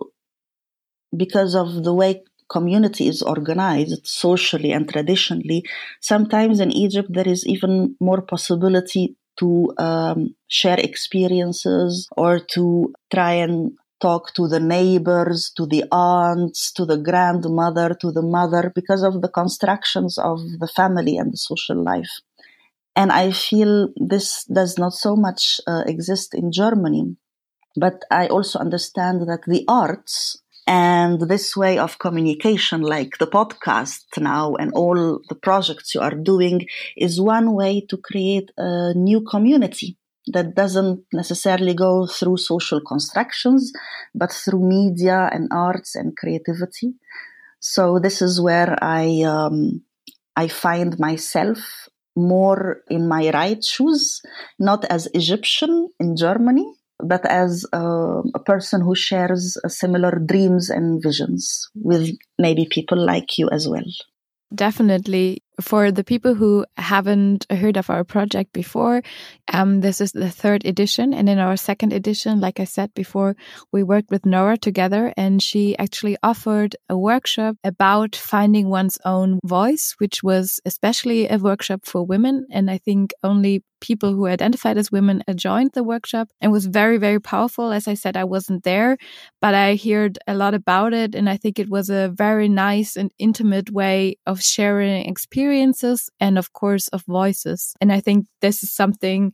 because 1.16 1.56
of 1.56 1.84
the 1.84 1.94
way 1.94 2.24
community 2.50 3.08
is 3.08 3.22
organized 3.22 4.06
socially 4.06 4.72
and 4.74 4.90
traditionally, 4.90 5.64
sometimes 6.02 6.60
in 6.60 6.72
Egypt 6.72 7.10
there 7.12 7.28
is 7.28 7.48
even 7.48 7.96
more 8.00 8.22
possibility 8.22 9.16
to 9.42 9.74
um, 9.78 10.36
share 10.48 10.80
experiences 10.80 12.08
or 12.16 12.40
to 12.40 12.94
try 13.14 13.34
and 13.34 13.74
talk 14.00 14.34
to 14.34 14.48
the 14.48 14.60
neighbors, 14.60 15.52
to 15.58 15.66
the 15.66 15.84
aunts, 15.92 16.72
to 16.74 16.86
the 16.86 16.98
grandmother, 16.98 17.96
to 18.02 18.12
the 18.12 18.22
mother, 18.22 18.72
because 18.74 19.04
of 19.04 19.22
the 19.22 19.30
constructions 19.30 20.18
of 20.18 20.40
the 20.60 20.68
family 20.68 21.18
and 21.18 21.34
the 21.34 21.38
social 21.38 21.84
life. 21.84 22.20
And 22.96 23.12
I 23.12 23.32
feel 23.32 23.90
this 23.96 24.46
does 24.46 24.78
not 24.78 24.94
so 24.94 25.16
much 25.16 25.62
uh, 25.68 25.84
exist 25.86 26.34
in 26.34 26.52
Germany. 26.52 27.16
But 27.76 28.04
I 28.12 28.28
also 28.28 28.60
understand 28.60 29.22
that 29.30 29.44
the 29.48 29.64
arts 29.68 30.41
and 30.68 31.20
this 31.22 31.56
way 31.58 31.78
of 31.78 32.00
communication, 32.00 32.82
like 32.82 33.18
the 33.18 33.28
podcast 33.28 34.04
now 34.18 34.56
and 34.56 34.72
all 34.74 35.20
the 35.28 35.36
projects 35.36 35.96
you 35.96 36.02
are 36.02 36.16
doing, 36.16 36.68
is 36.96 37.20
one 37.20 37.54
way 37.54 37.86
to 37.90 37.98
create 37.98 38.52
a 38.58 38.94
new 38.94 39.22
community 39.22 39.98
that 40.28 40.56
doesn't 40.56 41.04
necessarily 41.14 41.74
go 41.74 42.06
through 42.06 42.38
social 42.38 42.80
constructions, 42.80 43.74
but 44.14 44.32
through 44.32 44.68
media 44.68 45.30
and 45.32 45.50
arts 45.52 45.96
and 45.96 46.16
creativity. 46.16 46.94
So 47.60 48.00
this 48.00 48.22
is 48.22 48.40
where 48.40 48.78
I 48.82 49.24
um, 49.24 49.84
I 50.36 50.48
find 50.48 50.98
myself 51.00 51.90
more 52.16 52.82
in 52.90 53.08
my 53.08 53.30
right 53.32 53.64
shoes, 53.64 54.22
not 54.60 54.86
as 54.86 55.08
Egyptian 55.14 55.90
in 56.00 56.16
Germany, 56.16 56.66
but 57.04 57.26
as 57.26 57.66
a, 57.74 58.22
person 58.46 58.82
who 58.82 58.96
shares 58.96 59.58
similar 59.68 60.12
dreams 60.12 60.70
and 60.70 61.02
visions 61.02 61.70
with 61.76 62.10
maybe 62.38 62.66
people 62.70 62.98
like 62.98 63.38
you 63.38 63.50
as 63.50 63.68
well. 63.68 63.86
Definitely. 64.54 65.44
For 65.60 65.92
the 65.92 66.04
people 66.04 66.34
who 66.34 66.66
haven't 66.78 67.46
heard 67.52 67.78
of 67.78 67.90
our 67.90 68.04
project 68.04 68.54
before, 68.54 69.02
um, 69.52 69.82
this 69.82 70.00
is 70.02 70.12
the 70.12 70.30
third 70.30 70.66
edition. 70.66 71.14
And 71.14 71.28
in 71.28 71.40
our 71.40 71.58
second 71.58 71.94
edition, 71.94 72.40
like 72.40 72.60
I 72.60 72.64
said 72.64 72.94
before, 72.94 73.36
we 73.72 73.84
worked 73.84 74.12
with 74.12 74.26
Nora 74.26 74.58
together 74.58 75.14
and 75.18 75.42
she 75.42 75.78
actually 75.78 76.18
offered 76.24 76.76
a 76.90 76.98
workshop 76.98 77.58
about 77.64 78.16
finding 78.16 78.70
one's 78.70 78.98
own 79.06 79.40
voice, 79.44 79.96
which 79.98 80.24
was 80.24 80.60
especially 80.66 81.28
a 81.28 81.38
workshop 81.38 81.82
for 81.84 82.06
women. 82.06 82.48
And 82.52 82.72
I 82.72 82.78
think 82.78 83.14
only 83.24 83.64
people 83.82 84.14
who 84.14 84.28
identified 84.28 84.78
as 84.78 84.92
women 84.92 85.24
joined 85.36 85.72
the 85.74 85.84
workshop 85.84 86.30
and 86.40 86.52
was 86.52 86.68
very, 86.68 86.98
very 86.98 87.20
powerful. 87.20 87.72
As 87.72 87.88
I 87.88 87.96
said, 87.96 88.16
I 88.16 88.24
wasn't 88.24 88.64
there, 88.64 88.98
but 89.42 89.54
I 89.54 89.76
heard 89.76 90.18
a 90.28 90.36
lot 90.36 90.54
about 90.54 90.94
it. 90.94 91.16
And 91.16 91.30
I 91.30 91.36
think 91.36 91.60
it 91.60 91.70
was 91.70 91.90
a 91.90 92.10
very 92.16 92.48
nice 92.48 92.96
and 92.96 93.12
intimate 93.18 93.72
way 93.72 94.18
of 94.26 94.42
sharing 94.42 95.06
experiences 95.52 96.10
and, 96.20 96.38
of 96.38 96.54
course, 96.54 96.88
of 96.90 97.04
voices. 97.06 97.76
And 97.82 97.92
I 97.92 98.00
think 98.00 98.28
this 98.42 98.64
is 98.64 98.72
something 98.72 99.34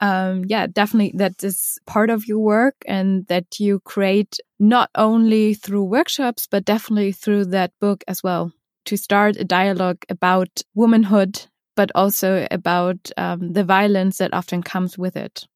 um, 0.00 0.44
yeah, 0.46 0.68
definitely 0.68 1.12
that 1.16 1.42
is 1.42 1.76
part 1.84 2.08
of 2.08 2.28
your 2.28 2.38
work 2.38 2.76
and 2.86 3.26
that 3.26 3.58
you 3.58 3.80
create 3.80 4.38
not 4.60 4.90
only 4.94 5.54
through 5.54 5.90
workshops, 5.90 6.46
but 6.48 6.64
definitely 6.64 7.10
through 7.10 7.46
that 7.46 7.72
book 7.80 8.04
as 8.06 8.22
well 8.22 8.52
to 8.84 8.96
start 8.96 9.36
a 9.36 9.44
dialogue 9.44 10.04
about 10.08 10.62
womanhood 10.74 11.48
but 11.74 11.90
also 11.94 12.46
about 12.50 13.10
um, 13.16 13.52
the 13.52 13.64
violence 13.64 14.18
that 14.18 14.34
often 14.34 14.62
comes 14.62 14.98
with 14.98 15.16
it. 15.16 15.46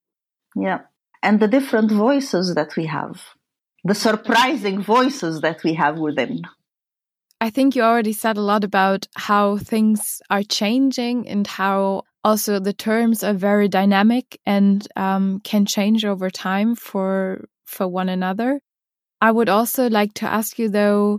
Yeah. 0.55 0.81
And 1.23 1.41
the 1.41 1.49
different 1.49 1.91
voices 1.91 2.55
that 2.55 2.77
we 2.77 2.87
have, 2.87 3.21
the 3.85 3.95
surprising 3.95 4.83
voices 4.83 5.41
that 5.41 5.65
we 5.65 5.75
have 5.75 5.99
within. 5.99 6.43
I 7.43 7.51
think 7.51 7.75
you 7.75 7.83
already 7.83 8.13
said 8.13 8.37
a 8.37 8.41
lot 8.41 8.63
about 8.63 9.09
how 9.17 9.59
things 9.59 10.23
are 10.31 10.45
changing 10.45 11.27
and 11.27 11.45
how 11.45 12.05
also 12.23 12.61
the 12.61 12.73
terms 12.73 13.25
are 13.25 13.35
very 13.35 13.67
dynamic 13.67 14.39
and 14.47 14.87
um, 14.95 15.41
can 15.41 15.67
change 15.67 16.05
over 16.05 16.31
time 16.31 16.77
for 16.77 17.49
for 17.65 17.89
one 17.89 18.09
another. 18.09 18.61
I 19.21 19.33
would 19.33 19.49
also 19.49 19.91
like 19.91 20.15
to 20.15 20.27
ask 20.27 20.57
you 20.57 20.69
though 20.69 21.19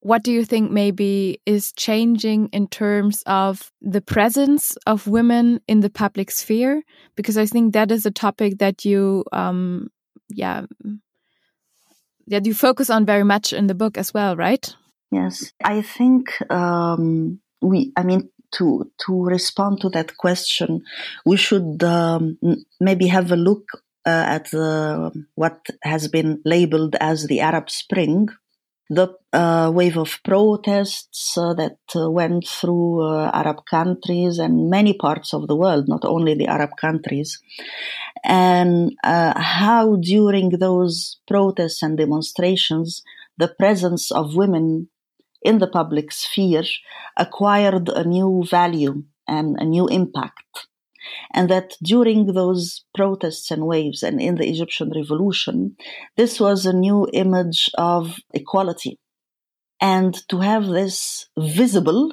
what 0.00 0.22
do 0.22 0.30
you 0.30 0.44
think 0.44 0.70
maybe 0.70 1.40
is 1.46 1.72
changing 1.72 2.48
in 2.48 2.66
terms 2.66 3.22
of 3.24 3.72
the 3.80 4.02
presence 4.02 4.76
of 4.86 5.06
women 5.06 5.60
in 5.68 5.80
the 5.80 5.88
public 5.88 6.30
sphere? 6.30 6.82
Because 7.16 7.38
I 7.38 7.46
think 7.46 7.72
that 7.72 7.90
is 7.90 8.04
a 8.04 8.10
topic 8.10 8.58
that 8.58 8.84
you, 8.84 9.24
um, 9.32 9.88
yeah, 10.28 10.66
that 12.26 12.44
you 12.44 12.52
focus 12.52 12.90
on 12.90 13.06
very 13.06 13.24
much 13.24 13.54
in 13.54 13.68
the 13.68 13.74
book 13.74 13.96
as 13.96 14.12
well, 14.12 14.36
right? 14.36 14.74
Yes, 15.12 15.52
I 15.62 15.82
think 15.82 16.30
um, 16.50 17.38
we. 17.60 17.92
I 17.96 18.02
mean, 18.02 18.30
to 18.52 18.90
to 19.06 19.24
respond 19.24 19.82
to 19.82 19.90
that 19.90 20.16
question, 20.16 20.82
we 21.26 21.36
should 21.36 21.82
um, 21.84 22.38
maybe 22.80 23.08
have 23.08 23.30
a 23.30 23.36
look 23.36 23.64
uh, 24.06 24.24
at 24.36 24.54
uh, 24.54 25.10
what 25.34 25.66
has 25.82 26.08
been 26.08 26.40
labeled 26.46 26.96
as 26.98 27.26
the 27.26 27.40
Arab 27.40 27.68
Spring 27.68 28.28
the 28.92 29.08
uh, 29.32 29.70
wave 29.72 29.96
of 29.96 30.18
protests 30.22 31.38
uh, 31.38 31.54
that 31.54 31.78
uh, 31.96 32.10
went 32.10 32.46
through 32.46 33.00
uh, 33.00 33.30
Arab 33.32 33.64
countries 33.64 34.38
and 34.38 34.68
many 34.68 34.92
parts 34.92 35.32
of 35.32 35.48
the 35.48 35.56
world, 35.56 35.88
not 35.88 36.04
only 36.04 36.34
the 36.34 36.46
Arab 36.46 36.70
countries, 36.78 37.40
and 38.22 38.92
uh, 39.02 39.32
how 39.40 39.96
during 39.96 40.50
those 40.50 41.20
protests 41.26 41.82
and 41.82 41.96
demonstrations, 41.96 43.02
the 43.38 43.48
presence 43.48 44.10
of 44.10 44.36
women 44.36 44.88
in 45.44 45.58
the 45.58 45.66
public 45.66 46.12
sphere 46.12 46.64
acquired 47.16 47.88
a 47.88 48.04
new 48.04 48.44
value 48.48 49.02
and 49.26 49.56
a 49.58 49.64
new 49.64 49.86
impact 49.88 50.68
and 51.32 51.48
that 51.48 51.74
during 51.82 52.26
those 52.26 52.84
protests 52.94 53.50
and 53.50 53.66
waves 53.66 54.02
and 54.02 54.20
in 54.20 54.36
the 54.36 54.48
Egyptian 54.48 54.90
revolution, 54.94 55.76
this 56.16 56.40
was 56.40 56.66
a 56.66 56.72
new 56.72 57.08
image 57.12 57.70
of 57.76 58.16
equality. 58.32 58.98
And 59.80 60.14
to 60.28 60.40
have 60.40 60.66
this 60.66 61.28
visible 61.38 62.12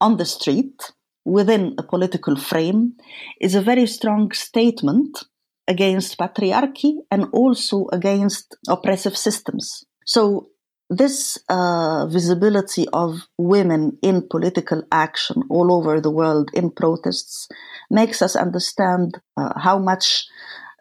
on 0.00 0.16
the 0.16 0.26
street 0.26 0.92
within 1.24 1.74
a 1.78 1.82
political 1.82 2.36
frame 2.36 2.94
is 3.40 3.54
a 3.54 3.62
very 3.62 3.86
strong 3.86 4.32
statement 4.32 5.24
against 5.68 6.18
patriarchy 6.18 6.96
and 7.10 7.26
also 7.32 7.86
against 7.92 8.56
oppressive 8.68 9.16
systems. 9.16 9.84
So 10.04 10.48
this 10.96 11.38
uh, 11.48 12.06
visibility 12.06 12.86
of 12.92 13.26
women 13.38 13.96
in 14.02 14.28
political 14.28 14.82
action 14.92 15.42
all 15.48 15.72
over 15.72 16.00
the 16.00 16.10
world 16.10 16.50
in 16.52 16.70
protests 16.70 17.48
makes 17.90 18.20
us 18.20 18.36
understand 18.36 19.18
uh, 19.38 19.58
how 19.58 19.78
much 19.78 20.26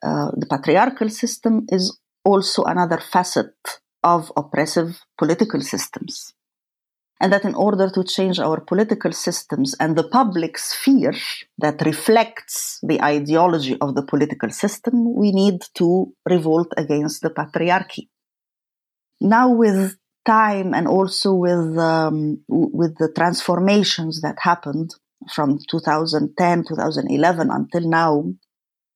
uh, 0.03 0.31
the 0.35 0.47
patriarchal 0.47 1.09
system 1.09 1.65
is 1.69 1.97
also 2.25 2.63
another 2.63 2.97
facet 2.97 3.53
of 4.03 4.31
oppressive 4.35 4.99
political 5.17 5.61
systems. 5.61 6.33
And 7.21 7.31
that 7.31 7.45
in 7.45 7.55
order 7.55 7.89
to 7.91 8.03
change 8.03 8.39
our 8.39 8.59
political 8.59 9.13
systems 9.13 9.75
and 9.79 9.95
the 9.95 10.09
public 10.09 10.57
sphere 10.57 11.13
that 11.59 11.85
reflects 11.85 12.79
the 12.81 13.01
ideology 13.01 13.77
of 13.79 13.95
the 13.95 14.03
political 14.03 14.49
system, 14.49 15.15
we 15.15 15.31
need 15.31 15.61
to 15.75 16.13
revolt 16.27 16.73
against 16.75 17.21
the 17.21 17.29
patriarchy. 17.29 18.09
Now, 19.21 19.53
with 19.53 19.97
time 20.25 20.73
and 20.73 20.87
also 20.87 21.33
with 21.33 21.77
um, 21.77 22.41
with 22.47 22.97
the 22.97 23.11
transformations 23.15 24.21
that 24.21 24.35
happened 24.39 24.91
from 25.33 25.59
2010 25.69 26.63
2011 26.67 27.51
until 27.51 27.89
now 27.89 28.23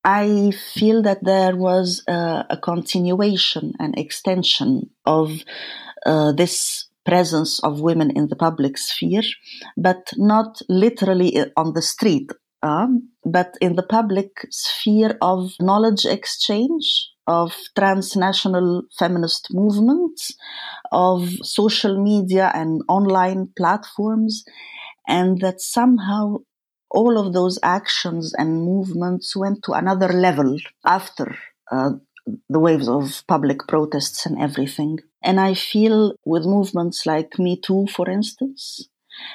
i 0.04 0.52
feel 0.74 1.02
that 1.02 1.22
there 1.22 1.56
was 1.56 2.02
a, 2.08 2.44
a 2.50 2.58
continuation 2.62 3.72
and 3.78 3.96
extension 3.98 4.90
of 5.04 5.30
uh, 6.04 6.32
this 6.32 6.88
presence 7.04 7.60
of 7.60 7.80
women 7.80 8.10
in 8.10 8.28
the 8.28 8.36
public 8.36 8.76
sphere 8.76 9.22
but 9.76 10.10
not 10.16 10.60
literally 10.68 11.36
on 11.56 11.72
the 11.74 11.82
street 11.82 12.30
um, 12.62 13.10
but 13.24 13.54
in 13.60 13.76
the 13.76 13.82
public 13.82 14.30
sphere 14.50 15.16
of 15.20 15.52
knowledge 15.60 16.04
exchange 16.04 17.10
of 17.26 17.54
transnational 17.76 18.82
feminist 18.98 19.48
movements, 19.52 20.32
of 20.92 21.28
social 21.42 22.02
media 22.02 22.50
and 22.54 22.82
online 22.88 23.48
platforms, 23.56 24.44
and 25.08 25.40
that 25.40 25.60
somehow 25.60 26.38
all 26.90 27.18
of 27.18 27.32
those 27.32 27.58
actions 27.62 28.32
and 28.38 28.62
movements 28.62 29.36
went 29.36 29.62
to 29.64 29.72
another 29.72 30.08
level 30.08 30.56
after 30.84 31.36
uh, 31.70 31.90
the 32.48 32.58
waves 32.58 32.88
of 32.88 33.22
public 33.28 33.66
protests 33.68 34.26
and 34.26 34.40
everything. 34.40 34.98
And 35.22 35.40
I 35.40 35.54
feel 35.54 36.14
with 36.24 36.44
movements 36.44 37.06
like 37.06 37.38
Me 37.38 37.58
Too, 37.60 37.86
for 37.88 38.08
instance, 38.08 38.88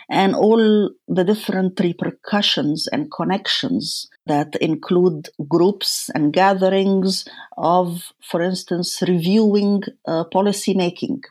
and 0.09 0.35
all 0.35 0.91
the 1.07 1.23
different 1.23 1.79
repercussions 1.79 2.87
and 2.87 3.11
connections 3.11 4.09
that 4.25 4.55
include 4.57 5.29
groups 5.47 6.09
and 6.13 6.33
gatherings 6.33 7.25
of, 7.57 8.11
for 8.21 8.41
instance, 8.41 9.01
reviewing 9.07 9.83
uh, 10.07 10.23
policy 10.25 10.73
making, 10.73 11.21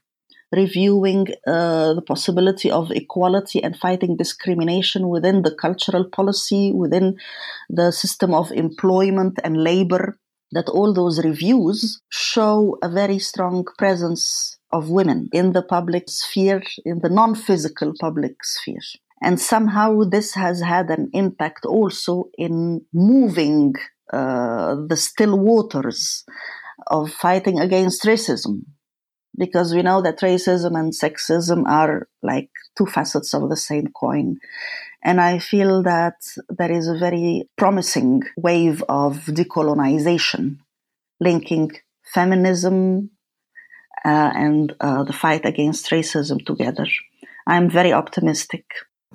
reviewing 0.52 1.28
uh, 1.46 1.94
the 1.94 2.02
possibility 2.02 2.70
of 2.70 2.90
equality 2.90 3.62
and 3.62 3.76
fighting 3.76 4.16
discrimination 4.16 5.08
within 5.08 5.42
the 5.42 5.54
cultural 5.54 6.04
policy, 6.04 6.72
within 6.72 7.16
the 7.68 7.92
system 7.92 8.34
of 8.34 8.50
employment 8.52 9.38
and 9.44 9.56
labor, 9.56 10.18
that 10.52 10.68
all 10.68 10.92
those 10.92 11.24
reviews 11.24 12.00
show 12.08 12.76
a 12.82 12.88
very 12.88 13.18
strong 13.18 13.64
presence 13.78 14.58
of 14.72 14.90
women 14.90 15.28
in 15.32 15.52
the 15.52 15.62
public 15.62 16.08
sphere, 16.08 16.62
in 16.84 17.00
the 17.00 17.08
non 17.08 17.34
physical 17.34 17.92
public 18.00 18.44
sphere. 18.44 18.80
And 19.22 19.40
somehow 19.40 20.02
this 20.04 20.34
has 20.34 20.60
had 20.62 20.90
an 20.90 21.10
impact 21.12 21.66
also 21.66 22.30
in 22.38 22.86
moving 22.92 23.74
uh, 24.12 24.76
the 24.88 24.96
still 24.96 25.38
waters 25.38 26.24
of 26.86 27.12
fighting 27.12 27.60
against 27.60 28.04
racism. 28.04 28.62
Because 29.36 29.72
we 29.72 29.82
know 29.82 30.02
that 30.02 30.20
racism 30.20 30.78
and 30.78 30.92
sexism 30.92 31.64
are 31.66 32.08
like 32.22 32.50
two 32.76 32.86
facets 32.86 33.32
of 33.32 33.48
the 33.48 33.56
same 33.56 33.88
coin. 33.88 34.38
And 35.02 35.20
I 35.20 35.38
feel 35.38 35.82
that 35.84 36.16
there 36.48 36.70
is 36.70 36.86
a 36.88 36.98
very 36.98 37.48
promising 37.56 38.22
wave 38.36 38.82
of 38.88 39.24
decolonization 39.26 40.58
linking 41.20 41.70
feminism, 42.14 43.10
uh, 44.04 44.30
and 44.34 44.74
uh, 44.80 45.04
the 45.04 45.12
fight 45.12 45.44
against 45.44 45.90
racism 45.90 46.44
together. 46.44 46.86
I'm 47.46 47.70
very 47.70 47.92
optimistic. 47.92 48.64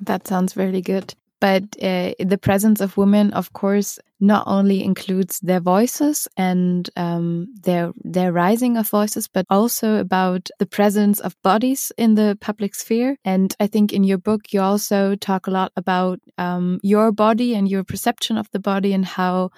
That 0.00 0.26
sounds 0.26 0.52
very 0.52 0.80
good. 0.80 1.14
But 1.40 1.64
uh, 1.82 2.12
the 2.18 2.38
presence 2.40 2.80
of 2.80 2.96
women, 2.96 3.32
of 3.32 3.52
course, 3.52 3.98
not 4.20 4.44
only 4.46 4.82
includes 4.82 5.40
their 5.40 5.60
voices 5.60 6.28
and 6.36 6.88
um, 6.96 7.48
their 7.62 7.92
their 8.02 8.32
rising 8.32 8.76
of 8.76 8.88
voices, 8.88 9.28
but 9.28 9.46
also 9.50 9.96
about 9.96 10.48
the 10.58 10.66
presence 10.66 11.20
of 11.20 11.40
bodies 11.42 11.92
in 11.98 12.14
the 12.14 12.38
public 12.40 12.74
sphere. 12.74 13.16
And 13.24 13.54
I 13.60 13.66
think 13.66 13.92
in 13.92 14.04
your 14.04 14.18
book 14.18 14.52
you 14.52 14.60
also 14.60 15.14
talk 15.16 15.46
a 15.46 15.50
lot 15.50 15.72
about 15.76 16.20
um, 16.38 16.80
your 16.82 17.12
body 17.12 17.54
and 17.54 17.68
your 17.68 17.84
perception 17.84 18.38
of 18.38 18.50
the 18.52 18.60
body 18.60 18.92
and 18.92 19.04
how 19.04 19.50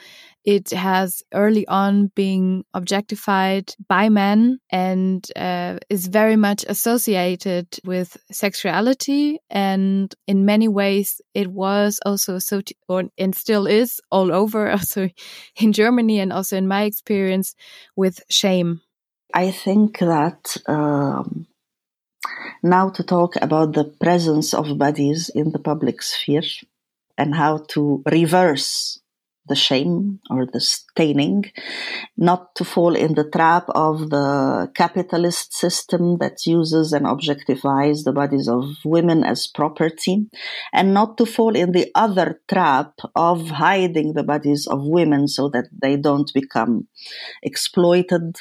it 0.48 0.70
has 0.70 1.22
early 1.34 1.68
on 1.68 2.10
being 2.14 2.64
objectified 2.72 3.70
by 3.86 4.08
men 4.08 4.58
and 4.70 5.30
uh, 5.36 5.76
is 5.90 6.06
very 6.06 6.36
much 6.36 6.64
associated 6.66 7.66
with 7.84 8.16
sexuality. 8.32 9.40
And 9.50 10.14
in 10.26 10.46
many 10.46 10.66
ways, 10.66 11.20
it 11.34 11.48
was 11.48 12.00
also 12.06 12.38
so 12.38 12.62
or 12.88 13.04
and 13.18 13.34
still 13.34 13.66
is 13.66 14.00
all 14.10 14.32
over, 14.32 14.47
also 14.70 15.08
in 15.60 15.72
Germany 15.72 16.20
and 16.20 16.32
also 16.32 16.56
in 16.56 16.68
my 16.68 16.82
experience 16.84 17.54
with 17.96 18.22
shame. 18.28 18.80
I 19.34 19.50
think 19.50 19.98
that 19.98 20.56
um, 20.66 21.46
now 22.62 22.88
to 22.90 23.02
talk 23.02 23.36
about 23.36 23.74
the 23.74 23.84
presence 23.84 24.54
of 24.54 24.78
bodies 24.78 25.28
in 25.28 25.52
the 25.52 25.58
public 25.58 26.02
sphere 26.02 26.42
and 27.16 27.34
how 27.34 27.58
to 27.68 28.02
reverse 28.10 29.00
the 29.48 29.56
shame 29.56 30.20
or 30.30 30.46
the 30.46 30.60
staining, 30.60 31.44
not 32.16 32.54
to 32.56 32.64
fall 32.64 32.94
in 32.94 33.14
the 33.14 33.28
trap 33.28 33.64
of 33.74 34.10
the 34.10 34.70
capitalist 34.74 35.54
system 35.54 36.18
that 36.18 36.46
uses 36.46 36.92
and 36.92 37.06
objectifies 37.06 38.04
the 38.04 38.12
bodies 38.12 38.48
of 38.48 38.64
women 38.84 39.24
as 39.24 39.46
property, 39.46 40.26
and 40.72 40.94
not 40.94 41.16
to 41.18 41.26
fall 41.26 41.56
in 41.56 41.72
the 41.72 41.90
other 41.94 42.40
trap 42.48 42.92
of 43.14 43.50
hiding 43.50 44.14
the 44.14 44.24
bodies 44.24 44.66
of 44.66 44.80
women 44.82 45.28
so 45.28 45.48
that 45.48 45.66
they 45.82 45.96
don't 45.96 46.30
become 46.34 46.88
exploited 47.42 48.36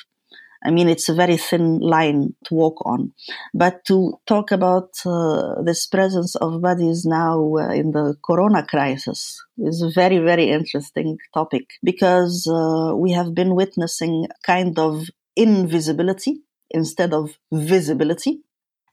I 0.67 0.71
mean, 0.71 0.89
it's 0.89 1.07
a 1.07 1.13
very 1.13 1.37
thin 1.37 1.79
line 1.79 2.35
to 2.45 2.53
walk 2.53 2.85
on. 2.85 3.13
But 3.53 3.85
to 3.85 4.19
talk 4.27 4.51
about 4.51 4.89
uh, 5.05 5.61
this 5.63 5.87
presence 5.87 6.35
of 6.35 6.61
bodies 6.61 7.05
now 7.05 7.53
uh, 7.55 7.71
in 7.73 7.91
the 7.91 8.15
corona 8.21 8.65
crisis 8.65 9.41
is 9.57 9.81
a 9.81 9.89
very, 9.89 10.17
very 10.17 10.49
interesting 10.49 11.19
topic 11.33 11.63
because 11.81 12.45
uh, 12.51 12.93
we 12.97 13.13
have 13.13 13.33
been 13.33 13.55
witnessing 13.55 14.27
kind 14.45 14.77
of 14.77 15.05
invisibility 15.37 16.41
instead 16.69 17.13
of 17.13 17.37
visibility. 17.53 18.41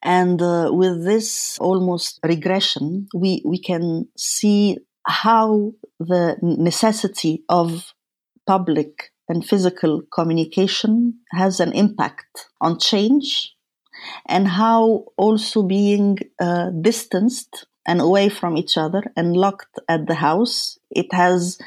And 0.00 0.40
uh, 0.40 0.70
with 0.72 1.04
this 1.04 1.58
almost 1.58 2.20
regression, 2.22 3.08
we, 3.12 3.42
we 3.44 3.58
can 3.60 4.06
see 4.16 4.78
how 5.04 5.72
the 5.98 6.36
necessity 6.40 7.42
of 7.48 7.92
public 8.46 9.10
and 9.28 9.46
physical 9.46 10.02
communication 10.12 11.20
has 11.32 11.60
an 11.60 11.72
impact 11.72 12.46
on 12.60 12.78
change 12.78 13.54
and 14.26 14.48
how 14.48 15.04
also 15.16 15.62
being 15.62 16.18
uh, 16.40 16.70
distanced 16.70 17.66
and 17.86 18.00
away 18.00 18.28
from 18.28 18.56
each 18.56 18.76
other 18.76 19.02
and 19.16 19.36
locked 19.36 19.78
at 19.88 20.06
the 20.06 20.14
house, 20.14 20.78
it 20.90 21.12
has 21.12 21.58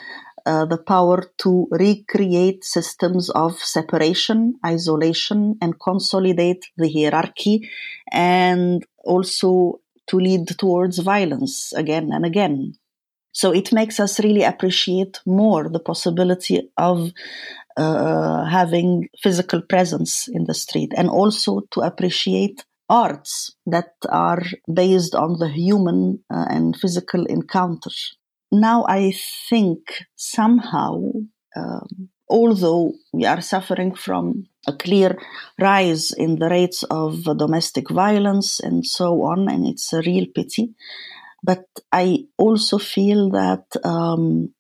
uh, 0.46 0.66
the 0.66 0.78
power 0.78 1.24
to 1.38 1.68
recreate 1.72 2.64
systems 2.64 3.30
of 3.30 3.60
separation, 3.60 4.56
isolation, 4.66 5.58
and 5.62 5.80
consolidate 5.80 6.66
the 6.78 6.92
hierarchy, 6.92 7.70
and 8.12 8.86
also 9.04 9.82
to 10.08 10.18
lead 10.18 10.48
towards 10.58 11.00
violence 11.00 11.74
again 11.74 12.12
and 12.14 12.26
again. 12.26 12.74
So 13.42 13.52
it 13.52 13.72
makes 13.72 14.00
us 14.00 14.20
really 14.20 14.42
appreciate 14.42 15.20
more 15.28 15.70
the 15.70 15.80
possibility 15.92 16.72
of 16.76 17.12
uh, 17.78 18.46
having 18.46 19.10
physical 19.22 19.62
presence 19.62 20.28
in 20.28 20.46
the 20.46 20.56
street 20.56 20.92
and 20.98 21.08
also 21.08 21.62
to 21.70 21.82
appreciate 21.82 22.66
arts 22.90 23.56
that 23.68 23.92
are 24.10 24.42
based 24.74 25.14
on 25.14 25.38
the 25.38 25.50
human 25.50 26.24
uh, 26.34 26.48
and 26.50 26.76
physical 26.76 27.28
encounter. 27.28 27.92
Now 28.52 28.86
I 28.90 29.14
think 29.50 29.82
somehow, 30.16 30.94
um, 31.56 32.10
although 32.28 32.94
we 33.14 33.26
are 33.26 33.42
suffering 33.42 33.94
from 33.94 34.48
a 34.66 34.74
clear 34.74 35.16
rise 35.62 36.12
in 36.12 36.40
the 36.40 36.50
rates 36.50 36.82
of 36.90 37.24
domestic 37.38 37.92
violence 37.92 38.60
and 38.60 38.84
so 38.84 39.22
on, 39.22 39.48
and 39.48 39.68
it's 39.68 39.94
a 39.94 40.02
real 40.02 40.26
pity, 40.34 40.74
but 41.44 41.66
I 41.92 42.26
also 42.38 42.78
feel 42.78 43.30
that 43.32 43.66
um, 43.84 44.54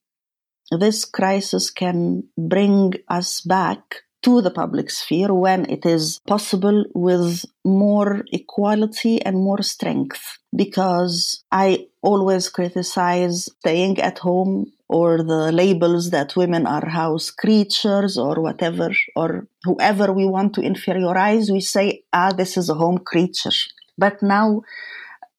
this 0.71 1.05
crisis 1.05 1.69
can 1.69 2.23
bring 2.37 2.93
us 3.07 3.41
back 3.41 4.03
to 4.23 4.41
the 4.41 4.51
public 4.51 4.89
sphere 4.89 5.33
when 5.33 5.69
it 5.69 5.85
is 5.85 6.19
possible 6.27 6.83
with 6.93 7.45
more 7.63 8.23
equality 8.31 9.21
and 9.21 9.37
more 9.37 9.61
strength. 9.61 10.37
Because 10.55 11.43
I 11.51 11.87
always 12.01 12.49
criticize 12.49 13.45
staying 13.59 13.99
at 13.99 14.19
home 14.19 14.71
or 14.89 15.17
the 15.23 15.51
labels 15.51 16.09
that 16.11 16.35
women 16.35 16.65
are 16.65 16.87
house 16.89 17.29
creatures 17.29 18.17
or 18.17 18.41
whatever, 18.41 18.89
or 19.15 19.47
whoever 19.63 20.11
we 20.11 20.25
want 20.25 20.53
to 20.55 20.61
inferiorize, 20.61 21.51
we 21.51 21.61
say, 21.61 22.03
ah, 22.11 22.31
this 22.31 22.57
is 22.57 22.69
a 22.69 22.73
home 22.73 22.97
creature. 22.97 23.51
But 23.97 24.23
now 24.23 24.63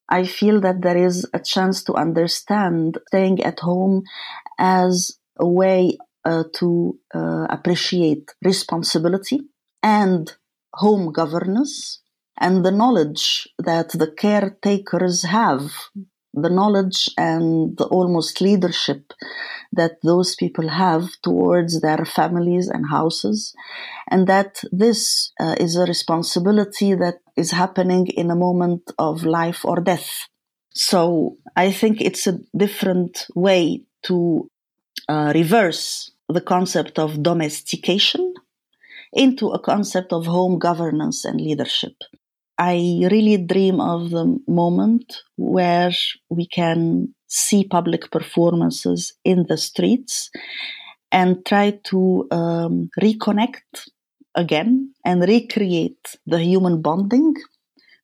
I 0.09 0.25
feel 0.25 0.59
that 0.61 0.81
there 0.81 0.97
is 0.97 1.27
a 1.33 1.39
chance 1.39 1.83
to 1.83 1.93
understand 1.93 2.97
staying 3.07 3.43
at 3.43 3.59
home 3.59 4.03
as 4.57 5.17
a 5.39 5.47
way 5.47 5.97
uh, 6.25 6.43
to 6.55 6.99
uh, 7.13 7.45
appreciate 7.49 8.31
responsibility 8.43 9.41
and 9.83 10.33
home 10.73 11.11
governance 11.11 12.01
and 12.37 12.65
the 12.65 12.71
knowledge 12.71 13.47
that 13.57 13.89
the 13.89 14.11
caretakers 14.11 15.23
have 15.23 15.71
the 16.33 16.49
knowledge 16.49 17.09
and 17.17 17.77
the 17.77 17.85
almost 17.85 18.39
leadership 18.41 19.13
that 19.71 19.93
those 20.03 20.35
people 20.35 20.69
have 20.69 21.09
towards 21.23 21.81
their 21.81 22.05
families 22.05 22.67
and 22.67 22.89
houses, 22.89 23.53
and 24.09 24.27
that 24.27 24.61
this 24.71 25.31
uh, 25.39 25.55
is 25.59 25.75
a 25.75 25.85
responsibility 25.85 26.93
that 26.95 27.15
is 27.39 27.51
happening 27.51 28.07
in 28.07 28.29
a 28.29 28.35
moment 28.35 28.91
of 28.99 29.23
life 29.23 29.65
or 29.65 29.79
death. 29.79 30.27
So 30.73 31.37
I 31.55 31.71
think 31.71 32.01
it's 32.01 32.27
a 32.27 32.39
different 32.55 33.25
way 33.35 33.83
to 34.03 34.49
uh, 35.07 35.31
reverse 35.33 36.11
the 36.27 36.41
concept 36.41 36.99
of 36.99 37.23
domestication 37.23 38.33
into 39.13 39.49
a 39.49 39.59
concept 39.59 40.13
of 40.13 40.27
home 40.27 40.59
governance 40.59 41.25
and 41.25 41.41
leadership. 41.41 41.95
I 42.57 43.07
really 43.09 43.37
dream 43.37 43.79
of 43.79 44.09
the 44.11 44.37
moment 44.47 45.23
where 45.37 45.91
we 46.29 46.45
can 46.45 47.15
see 47.27 47.63
public 47.63 48.11
performances 48.11 49.13
in 49.23 49.45
the 49.47 49.57
streets 49.57 50.29
and 51.11 51.43
try 51.45 51.79
to 51.85 52.27
um, 52.31 52.89
reconnect 53.01 53.89
again 54.35 54.93
and 55.05 55.21
recreate 55.21 56.17
the 56.25 56.39
human 56.39 56.81
bonding 56.81 57.35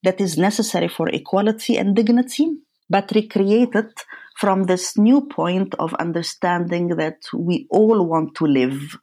that 0.04 0.22
is 0.22 0.38
necessary 0.38 0.88
for 0.88 1.10
equality 1.10 1.78
and 1.78 1.96
dignity, 1.96 2.48
but 2.90 3.12
recreate 3.16 3.74
it 3.74 4.04
from 4.38 4.64
this 4.64 4.98
new 4.98 5.22
point 5.22 5.74
of 5.76 5.94
understanding 5.96 6.90
that 6.90 7.20
we 7.34 7.68
all 7.70 8.06
want 8.06 8.36
to 8.36 8.46
live. 8.46 8.98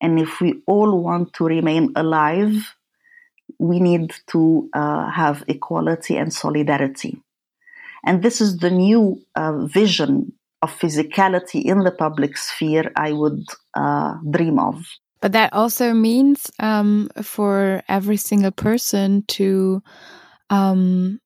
And 0.00 0.20
if 0.20 0.40
we 0.40 0.62
all 0.66 1.02
want 1.02 1.32
to 1.34 1.44
remain 1.44 1.92
alive, 1.96 2.74
we 3.58 3.80
need 3.80 4.12
to 4.28 4.68
uh, 4.74 5.10
have 5.10 5.44
equality 5.48 6.16
and 6.16 6.32
solidarity. 6.32 7.20
And 8.04 8.22
this 8.22 8.40
is 8.40 8.58
the 8.58 8.70
new 8.70 9.22
uh, 9.34 9.64
vision 9.66 10.34
of 10.60 10.78
physicality 10.78 11.64
in 11.64 11.80
the 11.80 11.90
public 11.90 12.36
sphere 12.36 12.92
I 12.96 13.12
would 13.12 13.44
uh, 13.74 14.16
dream 14.30 14.58
of. 14.58 14.84
But 15.24 15.32
that 15.32 15.54
also 15.54 15.94
means 15.94 16.50
um, 16.60 17.08
for 17.22 17.82
every 17.88 18.18
single 18.18 18.50
person 18.50 19.24
to, 19.28 19.82
um, 20.50 21.18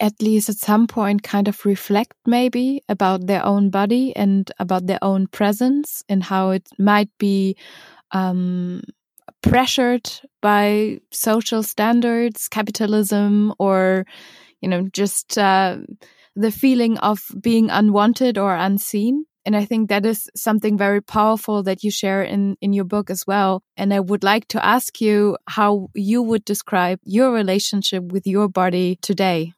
at 0.00 0.14
least 0.22 0.48
at 0.48 0.56
some 0.56 0.86
point, 0.86 1.22
kind 1.22 1.46
of 1.46 1.66
reflect 1.66 2.14
maybe 2.24 2.82
about 2.88 3.26
their 3.26 3.44
own 3.44 3.68
body 3.68 4.16
and 4.16 4.50
about 4.58 4.86
their 4.86 4.98
own 5.02 5.26
presence 5.26 6.02
and 6.08 6.24
how 6.24 6.48
it 6.48 6.66
might 6.78 7.10
be 7.18 7.54
um, 8.12 8.82
pressured 9.42 10.10
by 10.42 11.00
social 11.12 11.62
standards, 11.62 12.48
capitalism, 12.48 13.54
or, 13.58 14.06
you 14.62 14.68
know, 14.70 14.88
just 14.92 15.38
uh, 15.38 15.78
the 16.36 16.52
feeling 16.52 16.98
of 16.98 17.22
being 17.42 17.70
unwanted 17.70 18.38
or 18.38 18.56
unseen. 18.56 19.26
And 19.48 19.56
I 19.56 19.64
think 19.64 19.88
that 19.88 20.04
is 20.04 20.28
something 20.36 20.76
very 20.76 21.00
powerful 21.00 21.62
that 21.62 21.82
you 21.82 21.90
share 21.90 22.22
in, 22.22 22.58
in 22.60 22.74
your 22.74 22.84
book 22.84 23.08
as 23.08 23.26
well. 23.26 23.62
And 23.78 23.94
I 23.94 24.00
would 24.00 24.22
like 24.22 24.46
to 24.48 24.62
ask 24.62 25.00
you 25.00 25.38
how 25.46 25.88
you 25.94 26.20
would 26.20 26.44
describe 26.44 27.00
your 27.02 27.32
relationship 27.32 28.12
with 28.12 28.26
your 28.26 28.50
body 28.50 28.98
today. 29.00 29.54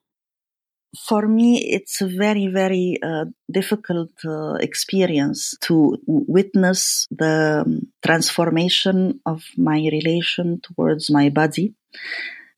for 1.09 1.27
me, 1.27 1.49
it's 1.77 2.01
a 2.01 2.07
very, 2.07 2.47
very 2.47 2.99
uh, 3.03 3.25
difficult 3.51 4.13
uh, 4.25 4.55
experience 4.69 5.57
to 5.63 5.99
witness 6.07 7.09
the 7.11 7.65
um, 7.67 7.89
transformation 8.07 9.19
of 9.27 9.43
my 9.57 9.79
relation 9.97 10.61
towards 10.61 11.11
my 11.11 11.31
body 11.31 11.75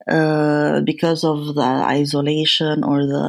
uh, 0.06 0.82
because 0.82 1.24
of 1.24 1.54
the 1.54 1.72
isolation 2.00 2.84
or 2.84 3.06
the 3.06 3.24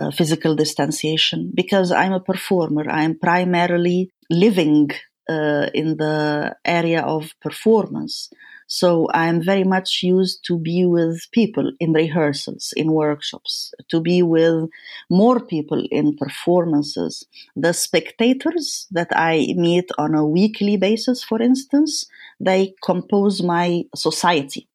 uh, 0.00 0.10
physical 0.10 0.54
distanciation. 0.54 1.52
Because 1.54 1.92
I'm 1.92 2.12
a 2.12 2.20
performer, 2.20 2.84
I'm 2.88 3.18
primarily 3.18 4.10
living 4.30 4.90
uh, 5.28 5.66
in 5.74 5.96
the 5.96 6.56
area 6.64 7.02
of 7.02 7.34
performance. 7.40 8.30
So 8.66 9.08
I'm 9.12 9.42
very 9.42 9.64
much 9.64 10.02
used 10.02 10.44
to 10.46 10.56
be 10.56 10.86
with 10.86 11.26
people 11.32 11.72
in 11.80 11.92
rehearsals, 11.92 12.72
in 12.76 12.92
workshops, 12.92 13.74
to 13.88 14.00
be 14.00 14.22
with 14.22 14.70
more 15.10 15.40
people 15.40 15.84
in 15.90 16.16
performances. 16.16 17.26
The 17.56 17.72
spectators 17.72 18.86
that 18.92 19.08
I 19.10 19.54
meet 19.56 19.90
on 19.98 20.14
a 20.14 20.24
weekly 20.24 20.76
basis, 20.76 21.24
for 21.24 21.42
instance, 21.42 22.06
they 22.38 22.74
compose 22.82 23.42
my 23.42 23.82
society. 23.94 24.69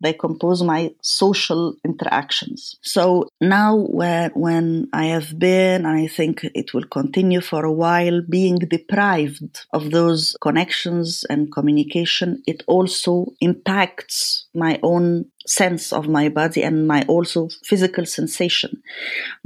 They 0.00 0.12
compose 0.12 0.62
my 0.62 0.94
social 1.02 1.74
interactions. 1.84 2.76
So 2.82 3.28
now 3.40 3.76
when, 3.76 4.30
when 4.32 4.88
I 4.92 5.06
have 5.06 5.38
been, 5.38 5.86
I 5.86 6.06
think 6.06 6.44
it 6.44 6.74
will 6.74 6.84
continue 6.84 7.40
for 7.40 7.64
a 7.64 7.72
while, 7.72 8.20
being 8.28 8.58
deprived 8.58 9.64
of 9.72 9.90
those 9.90 10.36
connections 10.40 11.24
and 11.30 11.52
communication, 11.52 12.42
it 12.46 12.62
also 12.66 13.32
impacts 13.40 14.46
my 14.54 14.78
own 14.82 15.26
sense 15.46 15.92
of 15.92 16.08
my 16.08 16.28
body 16.28 16.62
and 16.62 16.86
my 16.86 17.02
also 17.08 17.48
physical 17.64 18.04
sensation. 18.04 18.82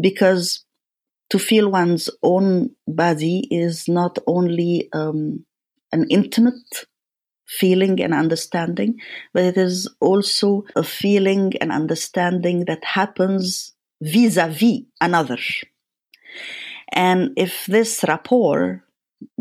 Because 0.00 0.64
to 1.30 1.38
feel 1.38 1.70
one's 1.70 2.10
own 2.22 2.70
body 2.88 3.46
is 3.50 3.88
not 3.88 4.18
only 4.26 4.88
um, 4.92 5.44
an 5.92 6.06
intimate 6.10 6.86
feeling 7.58 8.00
and 8.00 8.14
understanding, 8.14 9.00
but 9.32 9.42
it 9.42 9.56
is 9.56 9.88
also 10.00 10.64
a 10.76 10.84
feeling 10.84 11.52
and 11.60 11.72
understanding 11.72 12.64
that 12.66 12.84
happens 12.84 13.72
vis 14.00 14.36
a 14.36 14.48
vis 14.48 14.82
another. 15.00 15.38
And 16.92 17.32
if 17.36 17.66
this 17.66 18.04
rapport 18.06 18.84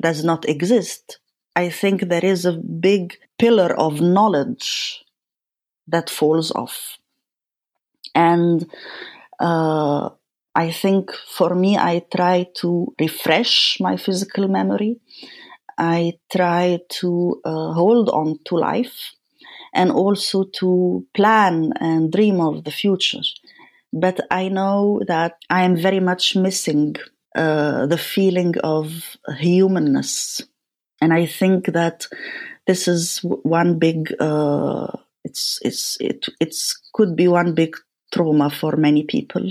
does 0.02 0.24
not 0.24 0.50
exist, 0.50 1.20
I 1.56 1.70
think 1.70 2.02
there 2.02 2.26
is 2.26 2.46
a 2.46 2.54
big 2.54 3.18
pillar 3.38 3.76
of 3.76 4.02
knowledge 4.02 5.04
that 5.88 6.10
falls 6.10 6.52
off. 6.52 6.98
And 8.16 8.70
uh, 9.40 10.10
I 10.56 10.72
think 10.72 11.12
for 11.14 11.56
me, 11.56 11.78
I 11.78 12.06
try 12.16 12.48
to 12.56 12.94
refresh 13.00 13.78
my 13.80 13.98
physical 13.98 14.48
memory 14.48 15.00
I 15.80 16.14
try 16.32 16.80
to 17.00 17.42
uh, 17.46 17.74
hold 17.74 18.10
on 18.10 18.40
to 18.46 18.56
life 18.56 19.14
and 19.74 19.92
also 19.92 20.44
to 20.60 21.06
plan 21.14 21.74
and 21.80 22.12
dream 22.12 22.42
of 22.42 22.64
the 22.64 22.72
future. 22.72 23.22
But 23.94 24.20
I 24.30 24.50
know 24.50 25.02
that 25.08 25.38
I 25.50 25.64
am 25.64 25.76
very 25.76 26.00
much 26.00 26.36
missing 26.36 26.96
uh, 27.36 27.86
the 27.86 27.98
feeling 27.98 28.56
of 28.64 29.18
humanness. 29.40 30.42
And 31.02 31.14
I 31.14 31.26
think 31.26 31.68
that 31.68 32.08
this 32.68 32.88
is 32.88 33.20
one 33.24 33.80
big, 33.80 34.14
uh, 34.20 34.88
it's, 35.24 35.60
it's, 35.64 35.98
it, 36.00 36.26
it's 36.40 36.80
could 36.94 37.16
be 37.16 37.28
one 37.28 37.54
big 37.56 37.76
trauma 38.12 38.50
for 38.50 38.76
many 38.76 39.04
people 39.04 39.50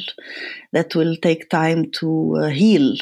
that 0.72 0.94
will 0.94 1.16
take 1.16 1.48
time 1.48 1.90
to 1.92 2.36
uh, 2.36 2.46
heal. 2.48 2.96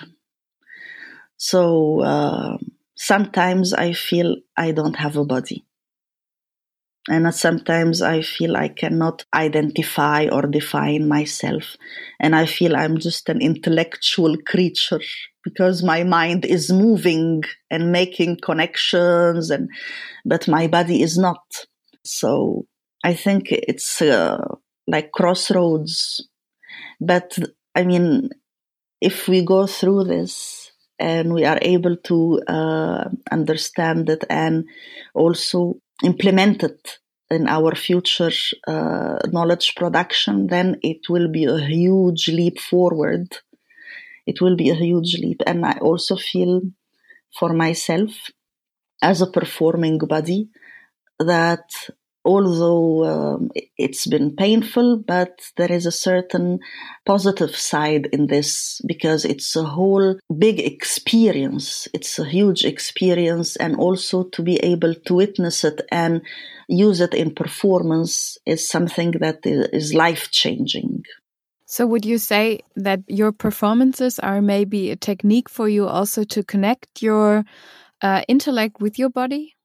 So, 1.36 2.00
uh, 2.02 2.58
sometimes 2.96 3.72
I 3.72 3.92
feel 3.92 4.37
I 4.56 4.72
don't 4.72 4.96
have 4.96 5.16
a 5.16 5.24
body. 5.24 5.64
And 7.09 7.32
sometimes 7.32 8.02
I 8.02 8.22
feel 8.22 8.56
I 8.56 8.68
cannot 8.68 9.24
identify 9.32 10.26
or 10.26 10.42
define 10.42 11.06
myself. 11.06 11.76
And 12.18 12.35
I 12.35 12.46
feel 12.46 12.74
I'm 12.74 12.98
just 12.98 13.28
an 13.28 13.40
intellectual 13.40 14.37
creature 14.38 15.00
because 15.44 15.85
my 15.85 16.02
mind 16.02 16.44
is 16.44 16.72
moving 16.72 17.44
and 17.70 17.92
making 17.92 18.38
connections 18.42 19.50
and, 19.50 19.70
but 20.24 20.48
my 20.48 20.66
body 20.66 21.00
is 21.00 21.16
not. 21.16 21.44
So 22.04 22.66
I 23.04 23.14
think 23.14 23.52
it's 23.52 24.02
uh, 24.02 24.56
like 24.88 25.12
crossroads. 25.12 26.26
But 27.00 27.38
I 27.76 27.85
mean, 27.85 28.30
if 29.00 29.28
we 29.28 29.44
go 29.44 29.68
through 29.68 30.04
this, 30.04 30.65
and 30.98 31.32
we 31.32 31.44
are 31.44 31.59
able 31.62 31.96
to 31.96 32.40
uh, 32.46 33.09
understand 33.30 34.09
it 34.09 34.24
and 34.30 34.64
also 35.14 35.76
implement 36.02 36.62
it 36.62 36.98
in 37.30 37.48
our 37.48 37.74
future 37.74 38.30
uh, 38.66 39.18
knowledge 39.32 39.74
production, 39.74 40.46
then 40.46 40.78
it 40.82 41.09
will 41.09 41.28
be 41.28 41.44
a 41.44 41.59
huge 41.59 42.28
leap 42.28 42.61
forward. 42.61 43.37
It 44.26 44.40
will 44.40 44.56
be 44.56 44.70
a 44.70 44.74
huge 44.74 45.18
leap. 45.18 45.42
And 45.46 45.64
I 45.66 45.78
also 45.78 46.16
feel 46.16 46.62
for 47.38 47.52
myself 47.52 48.11
as 49.02 49.20
a 49.20 49.26
performing 49.30 49.98
body 49.98 50.48
that 51.18 51.68
although 52.26 53.04
um, 53.04 53.50
it's 53.78 54.06
been 54.06 54.34
painful, 54.34 54.98
but 54.98 55.40
there 55.56 55.70
is 55.70 55.86
a 55.86 55.92
certain 55.92 56.58
positive 57.06 57.54
side 57.54 58.06
in 58.06 58.26
this 58.26 58.80
because 58.84 59.24
it's 59.24 59.54
a 59.54 59.62
whole 59.62 60.18
big 60.36 60.58
experience. 60.58 61.86
It's 61.94 62.18
a 62.18 62.24
huge 62.24 62.64
experience. 62.64 63.54
And 63.56 63.76
also 63.76 64.24
to 64.24 64.42
be 64.42 64.56
able 64.56 64.94
to 64.94 65.14
witness 65.14 65.62
it 65.62 65.80
and 65.92 66.20
use 66.68 67.00
it 67.00 67.14
in 67.14 67.32
performance 67.34 68.36
is 68.44 68.68
something 68.68 69.12
that 69.20 69.38
is 69.44 69.94
life 69.94 70.30
changing. 70.32 71.04
So, 71.68 71.86
would 71.86 72.04
you 72.04 72.18
say 72.18 72.60
that 72.76 73.00
your 73.08 73.32
performances 73.32 74.18
are 74.18 74.40
maybe 74.40 74.90
a 74.90 74.96
technique 74.96 75.48
for 75.48 75.68
you 75.68 75.86
also 75.86 76.22
to 76.24 76.44
connect 76.44 77.02
your 77.02 77.44
uh, 78.02 78.22
intellect 78.28 78.80
with 78.80 78.98
your 78.98 79.10
body? 79.10 79.55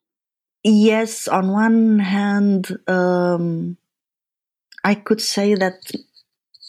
Yes, 0.63 1.27
on 1.27 1.51
one 1.51 1.99
hand, 1.99 2.75
um, 2.87 3.77
I 4.83 4.95
could 4.95 5.21
say 5.21 5.55
that 5.55 5.79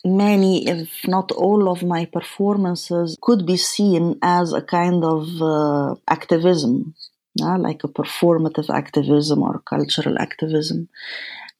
many, 0.05 0.69
if 0.69 1.07
not 1.09 1.33
all, 1.33 1.69
of 1.71 1.83
my 1.83 2.05
performances 2.07 3.19
could 3.23 3.47
be 3.47 3.57
seen 3.59 4.19
as 4.23 4.53
a 4.53 4.63
kind 4.63 5.05
of 5.05 5.23
uh, 5.43 5.95
activism, 6.09 6.95
yeah, 7.37 7.57
like 7.57 7.85
a 7.85 7.89
performative 7.89 8.71
activism 8.71 9.43
or 9.43 9.61
cultural 9.61 10.19
activism. 10.19 10.89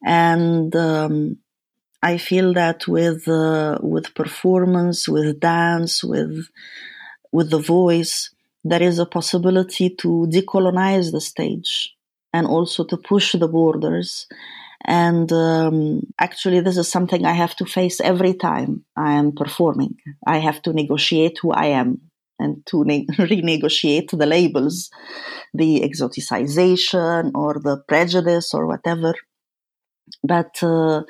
And 0.05 0.75
um, 0.75 1.37
I 2.03 2.17
feel 2.17 2.53
that 2.55 2.87
with 2.87 3.27
uh, 3.27 3.79
with 3.81 4.15
performance, 4.15 5.07
with 5.09 5.39
dance, 5.39 6.03
with 6.03 6.49
with 7.31 7.49
the 7.51 7.59
voice, 7.59 8.31
there 8.63 8.83
is 8.83 8.99
a 8.99 9.05
possibility 9.05 9.89
to 10.01 10.27
decolonize 10.31 11.11
the 11.11 11.21
stage 11.21 11.93
and 12.33 12.47
also 12.47 12.83
to 12.85 12.97
push 12.97 13.33
the 13.33 13.47
borders. 13.47 14.27
And 14.85 15.31
um, 15.31 16.01
actually, 16.19 16.59
this 16.59 16.77
is 16.77 16.89
something 16.89 17.25
I 17.25 17.33
have 17.33 17.55
to 17.57 17.65
face 17.65 18.01
every 18.01 18.33
time 18.33 18.83
I 18.97 19.13
am 19.13 19.31
performing. 19.31 19.95
I 20.27 20.39
have 20.39 20.61
to 20.63 20.73
negotiate 20.73 21.37
who 21.41 21.51
I 21.51 21.67
am 21.67 22.01
and 22.39 22.65
to 22.67 22.83
ne- 22.83 23.05
renegotiate 23.11 24.17
the 24.17 24.25
labels, 24.25 24.89
the 25.53 25.81
exoticization 25.81 27.31
or 27.35 27.59
the 27.63 27.77
prejudice 27.87 28.53
or 28.53 28.67
whatever. 28.67 29.13
But 30.23 30.61
uh, 30.61 31.03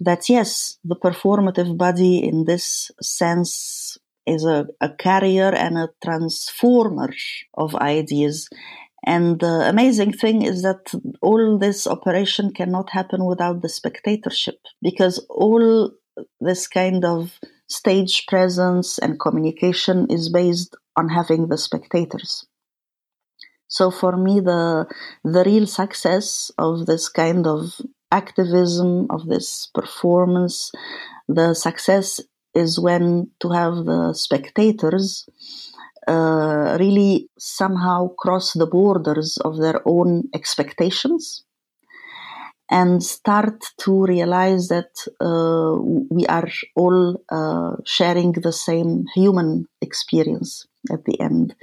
that, 0.00 0.28
yes, 0.28 0.78
the 0.84 0.96
performative 0.96 1.76
body 1.76 2.24
in 2.24 2.44
this 2.44 2.90
sense 3.00 3.98
is 4.26 4.44
a, 4.44 4.66
a 4.80 4.90
carrier 4.90 5.52
and 5.54 5.76
a 5.76 5.90
transformer 6.02 7.12
of 7.54 7.74
ideas 7.76 8.48
and 9.04 9.40
the 9.40 9.68
amazing 9.68 10.12
thing 10.12 10.42
is 10.42 10.62
that 10.62 10.94
all 11.20 11.58
this 11.58 11.86
operation 11.86 12.52
cannot 12.52 12.90
happen 12.90 13.24
without 13.24 13.60
the 13.60 13.68
spectatorship 13.68 14.60
because 14.80 15.24
all 15.28 15.90
this 16.40 16.68
kind 16.68 17.04
of 17.04 17.38
stage 17.68 18.26
presence 18.26 18.98
and 18.98 19.18
communication 19.18 20.06
is 20.08 20.28
based 20.28 20.76
on 20.96 21.08
having 21.08 21.48
the 21.48 21.58
spectators. 21.58 22.46
So 23.66 23.90
for 23.90 24.16
me, 24.16 24.40
the, 24.40 24.86
the 25.24 25.42
real 25.44 25.66
success 25.66 26.50
of 26.58 26.86
this 26.86 27.08
kind 27.08 27.46
of 27.46 27.80
activism, 28.12 29.06
of 29.10 29.26
this 29.26 29.68
performance, 29.74 30.70
the 31.26 31.54
success 31.54 32.20
is 32.54 32.78
when 32.78 33.30
to 33.40 33.48
have 33.48 33.86
the 33.86 34.12
spectators 34.12 35.26
uh, 36.06 36.51
really 36.78 37.28
somehow 37.38 38.08
cross 38.18 38.52
the 38.52 38.66
borders 38.66 39.38
of 39.44 39.58
their 39.58 39.80
own 39.86 40.24
expectations 40.34 41.44
and 42.70 43.02
start 43.02 43.62
to 43.78 44.04
realize 44.04 44.68
that 44.68 44.92
uh, 45.20 45.76
we 46.10 46.26
are 46.26 46.48
all 46.74 47.22
uh, 47.28 47.76
sharing 47.84 48.32
the 48.32 48.52
same 48.52 49.04
human 49.14 49.66
experience 49.82 50.66
at 50.90 51.04
the 51.04 51.20
end. 51.20 51.54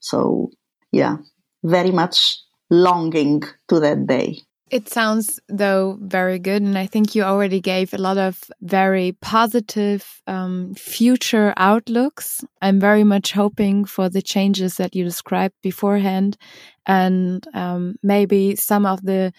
So, 0.00 0.50
yeah, 0.92 1.16
very 1.64 1.90
much 1.90 2.38
longing 2.70 3.42
to 3.68 3.80
that 3.80 4.06
day. 4.06 4.38
It 4.68 4.88
sounds, 4.88 5.38
though, 5.48 5.96
very 6.00 6.40
good. 6.40 6.60
And 6.60 6.76
I 6.76 6.86
think 6.86 7.14
you 7.14 7.22
already 7.22 7.60
gave 7.60 7.94
a 7.94 7.98
lot 7.98 8.18
of 8.18 8.42
very 8.62 9.12
positive 9.20 10.20
um, 10.26 10.74
future 10.74 11.54
outlooks. 11.56 12.44
I'm 12.60 12.80
very 12.80 13.04
much 13.04 13.30
hoping 13.30 13.84
for 13.84 14.08
the 14.08 14.22
changes 14.22 14.76
that 14.78 14.96
you 14.96 15.04
described 15.04 15.54
beforehand. 15.62 16.36
And 16.84 17.46
um, 17.54 17.94
maybe 18.02 18.56
some 18.56 18.86
of 18.86 19.02
the 19.02 19.32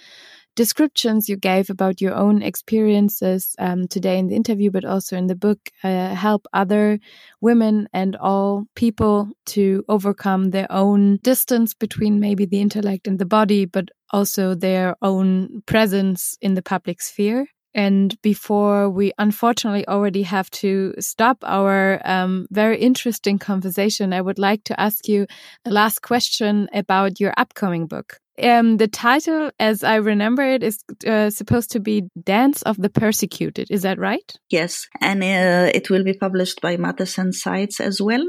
descriptions 0.58 1.30
you 1.30 1.38
gave 1.38 1.70
about 1.70 2.02
your 2.02 2.15
own 2.15 2.41
experiences 2.41 3.56
um, 3.60 3.88
today 3.88 4.17
in 4.17 4.28
the 4.28 4.36
interview, 4.36 4.72
but 4.72 4.84
also 4.84 5.15
in 5.15 5.28
the 5.28 5.36
book, 5.36 5.60
uh, 5.84 6.15
help 6.15 6.48
other 6.52 7.00
women 7.39 7.88
and 7.93 8.15
all 8.15 8.65
people 8.76 9.30
to 9.46 9.86
overcome 9.88 10.50
their 10.50 10.70
own 10.72 11.20
distance 11.24 11.76
between 11.76 12.20
maybe 12.20 12.46
the 12.46 12.60
intellect 12.60 13.08
and 13.08 13.20
the 13.20 13.26
body, 13.26 13.65
but 13.65 13.86
also 14.10 14.56
their 14.56 14.96
own 15.02 15.62
presence 15.67 16.38
in 16.41 16.56
the 16.56 16.63
public 16.63 17.02
sphere. 17.02 17.48
And 17.76 18.20
before 18.24 18.89
we 18.89 19.12
unfortunately 19.20 19.88
already 19.88 20.24
have 20.24 20.50
to 20.63 20.96
stop 21.00 21.38
our 21.43 22.02
um, 22.04 22.48
very 22.50 22.80
interesting 22.80 23.38
conversation, 23.38 24.12
I 24.12 24.22
would 24.22 24.39
like 24.39 24.63
to 24.63 24.80
ask 24.80 25.08
you 25.08 25.28
a 25.63 25.70
last 25.70 26.02
question 26.02 26.67
about 26.74 27.20
your 27.20 27.34
upcoming 27.38 27.86
book. 27.86 28.20
Um, 28.41 28.78
the 28.78 28.88
title, 28.88 29.52
as 29.60 29.84
I 29.84 29.95
remember 29.95 30.43
it, 30.43 30.63
is 30.63 30.84
uh, 31.06 31.30
supposed 31.30 31.71
to 31.71 31.80
be 31.80 32.04
Dance 32.21 32.62
of 32.63 32.78
the 32.78 32.89
Persecuted. 32.89 33.67
Is 33.71 33.82
that 33.82 33.97
right? 33.97 34.32
Yes. 34.50 34.88
And 35.02 35.23
uh, 35.23 35.71
it 35.73 35.89
will 35.89 36.04
be 36.04 36.13
published 36.13 36.62
by 36.62 36.78
Matthes 36.78 37.17
& 37.26 37.32
Seitz 37.32 37.80
as 37.80 38.02
well. 38.02 38.23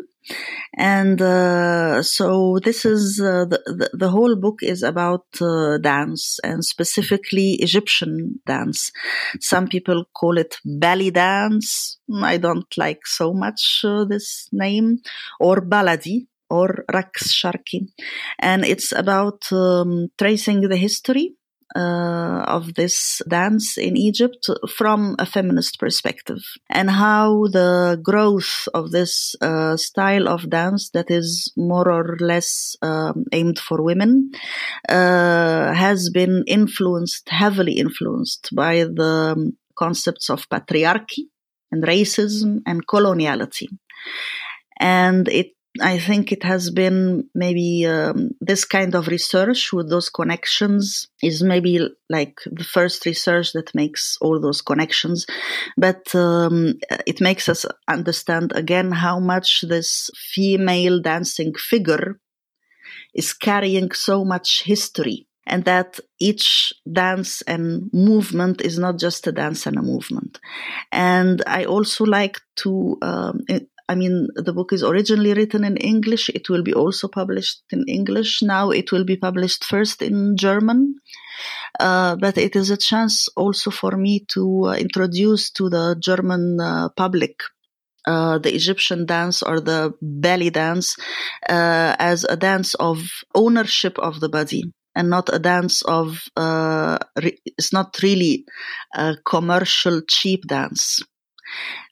And 0.76 1.20
uh, 1.20 2.02
so 2.02 2.58
this 2.62 2.84
is 2.84 3.20
uh, 3.20 3.46
the, 3.46 3.60
the, 3.66 3.90
the 3.94 4.08
whole 4.10 4.36
book 4.36 4.58
is 4.62 4.82
about 4.82 5.24
uh, 5.40 5.78
dance 5.78 6.38
and 6.44 6.64
specifically 6.64 7.54
Egyptian 7.54 8.40
dance. 8.46 8.92
Some 9.40 9.68
people 9.68 10.04
call 10.14 10.38
it 10.38 10.56
belly 10.64 11.10
dance. 11.10 11.98
I 12.12 12.36
don't 12.36 12.72
like 12.76 13.06
so 13.06 13.32
much 13.32 13.82
uh, 13.84 14.04
this 14.04 14.48
name 14.52 14.98
or 15.40 15.60
baladi 15.60 16.26
or 16.50 16.84
Raqs 16.92 17.28
Sharqi. 17.28 17.88
And 18.38 18.64
it's 18.64 18.92
about 18.92 19.50
um, 19.52 20.08
tracing 20.18 20.62
the 20.62 20.76
history 20.76 21.34
uh, 21.76 22.44
of 22.46 22.74
this 22.74 23.20
dance 23.28 23.76
in 23.76 23.96
Egypt 23.96 24.48
from 24.68 25.14
a 25.18 25.26
feminist 25.26 25.78
perspective 25.78 26.42
and 26.70 26.90
how 26.90 27.46
the 27.48 28.00
growth 28.02 28.68
of 28.72 28.90
this 28.90 29.34
uh, 29.40 29.76
style 29.76 30.28
of 30.28 30.48
dance 30.48 30.90
that 30.90 31.10
is 31.10 31.52
more 31.56 31.90
or 31.90 32.16
less 32.20 32.76
um, 32.82 33.24
aimed 33.32 33.58
for 33.58 33.82
women 33.82 34.30
uh, 34.88 35.72
has 35.74 36.10
been 36.10 36.42
influenced, 36.46 37.28
heavily 37.28 37.74
influenced 37.74 38.48
by 38.54 38.84
the 38.84 39.52
concepts 39.76 40.30
of 40.30 40.48
patriarchy 40.48 41.28
and 41.70 41.84
racism 41.84 42.60
and 42.66 42.86
coloniality. 42.86 43.68
And 44.80 45.28
it 45.28 45.52
I 45.80 45.98
think 45.98 46.32
it 46.32 46.42
has 46.42 46.70
been 46.70 47.28
maybe 47.34 47.86
um, 47.86 48.30
this 48.40 48.64
kind 48.64 48.94
of 48.94 49.08
research 49.08 49.72
with 49.72 49.88
those 49.90 50.08
connections 50.08 51.08
is 51.22 51.42
maybe 51.42 51.88
like 52.08 52.38
the 52.46 52.64
first 52.64 53.06
research 53.06 53.52
that 53.52 53.74
makes 53.74 54.16
all 54.20 54.40
those 54.40 54.62
connections, 54.62 55.26
but 55.76 56.14
um, 56.14 56.74
it 57.06 57.20
makes 57.20 57.48
us 57.48 57.66
understand 57.86 58.52
again 58.54 58.92
how 58.92 59.18
much 59.18 59.64
this 59.68 60.10
female 60.16 61.00
dancing 61.00 61.54
figure 61.54 62.20
is 63.14 63.32
carrying 63.32 63.90
so 63.92 64.24
much 64.24 64.62
history 64.64 65.26
and 65.48 65.64
that 65.64 65.98
each 66.20 66.72
dance 66.90 67.42
and 67.42 67.90
movement 67.92 68.60
is 68.60 68.78
not 68.78 68.98
just 68.98 69.26
a 69.26 69.32
dance 69.32 69.66
and 69.66 69.78
a 69.78 69.82
movement. 69.82 70.38
And 70.92 71.42
I 71.46 71.64
also 71.64 72.04
like 72.04 72.38
to 72.56 72.98
um, 73.02 73.40
I 73.88 73.94
mean, 73.94 74.28
the 74.34 74.52
book 74.52 74.72
is 74.72 74.82
originally 74.82 75.32
written 75.32 75.64
in 75.64 75.76
English. 75.76 76.28
It 76.28 76.48
will 76.50 76.62
be 76.62 76.74
also 76.74 77.08
published 77.08 77.62
in 77.70 77.84
English. 77.88 78.42
Now 78.42 78.70
it 78.70 78.92
will 78.92 79.04
be 79.04 79.16
published 79.16 79.64
first 79.64 80.02
in 80.02 80.36
German. 80.36 80.96
Uh, 81.80 82.16
but 82.16 82.36
it 82.36 82.56
is 82.56 82.70
a 82.70 82.76
chance 82.76 83.28
also 83.36 83.70
for 83.70 83.96
me 83.96 84.24
to 84.28 84.66
uh, 84.66 84.74
introduce 84.74 85.50
to 85.52 85.70
the 85.70 85.96
German 85.98 86.60
uh, 86.60 86.88
public 86.90 87.40
uh, 88.06 88.38
the 88.38 88.54
Egyptian 88.54 89.04
dance 89.04 89.42
or 89.42 89.60
the 89.60 89.92
belly 90.00 90.50
dance 90.50 90.96
uh, 91.48 91.94
as 91.98 92.24
a 92.24 92.36
dance 92.36 92.74
of 92.74 93.04
ownership 93.34 93.98
of 93.98 94.20
the 94.20 94.28
body 94.28 94.62
and 94.94 95.10
not 95.10 95.28
a 95.32 95.38
dance 95.38 95.82
of 95.82 96.22
uh, 96.36 96.96
re- 97.22 97.38
it's 97.44 97.72
not 97.72 97.98
really 98.02 98.44
a 98.94 99.14
commercial 99.24 100.00
cheap 100.08 100.46
dance 100.46 101.02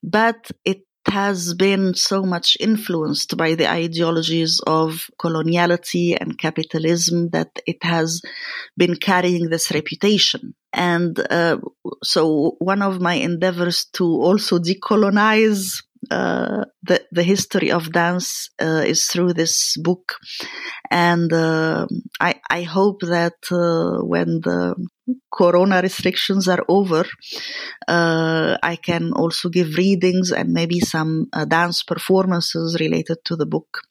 but 0.02 0.50
it 0.64 0.85
has 1.08 1.54
been 1.54 1.94
so 1.94 2.22
much 2.22 2.56
influenced 2.60 3.36
by 3.36 3.54
the 3.54 3.70
ideologies 3.70 4.60
of 4.66 5.08
coloniality 5.20 6.16
and 6.20 6.38
capitalism 6.38 7.30
that 7.30 7.50
it 7.66 7.82
has 7.82 8.22
been 8.76 8.96
carrying 8.96 9.48
this 9.48 9.70
reputation. 9.72 10.54
And 10.72 11.18
uh, 11.30 11.58
so, 12.02 12.56
one 12.58 12.82
of 12.82 13.00
my 13.00 13.14
endeavors 13.14 13.86
to 13.94 14.04
also 14.04 14.58
decolonize 14.58 15.82
uh, 16.10 16.64
the 16.82 17.04
the 17.10 17.22
history 17.22 17.70
of 17.70 17.92
dance 17.92 18.50
uh, 18.60 18.84
is 18.86 19.06
through 19.06 19.32
this 19.32 19.76
book, 19.78 20.14
and 20.90 21.32
uh, 21.32 21.86
I 22.20 22.40
I 22.50 22.62
hope 22.62 23.00
that 23.00 23.34
uh, 23.50 24.04
when 24.04 24.40
the 24.40 24.76
Corona 25.32 25.80
restrictions 25.82 26.48
are 26.48 26.64
over, 26.68 27.04
uh, 27.86 28.56
I 28.62 28.76
can 28.76 29.12
also 29.12 29.48
give 29.48 29.76
readings 29.76 30.32
and 30.32 30.52
maybe 30.52 30.80
some 30.80 31.28
uh, 31.32 31.44
dance 31.44 31.82
performances 31.82 32.78
related 32.80 33.18
to 33.26 33.36
the 33.36 33.46
book 33.46 33.82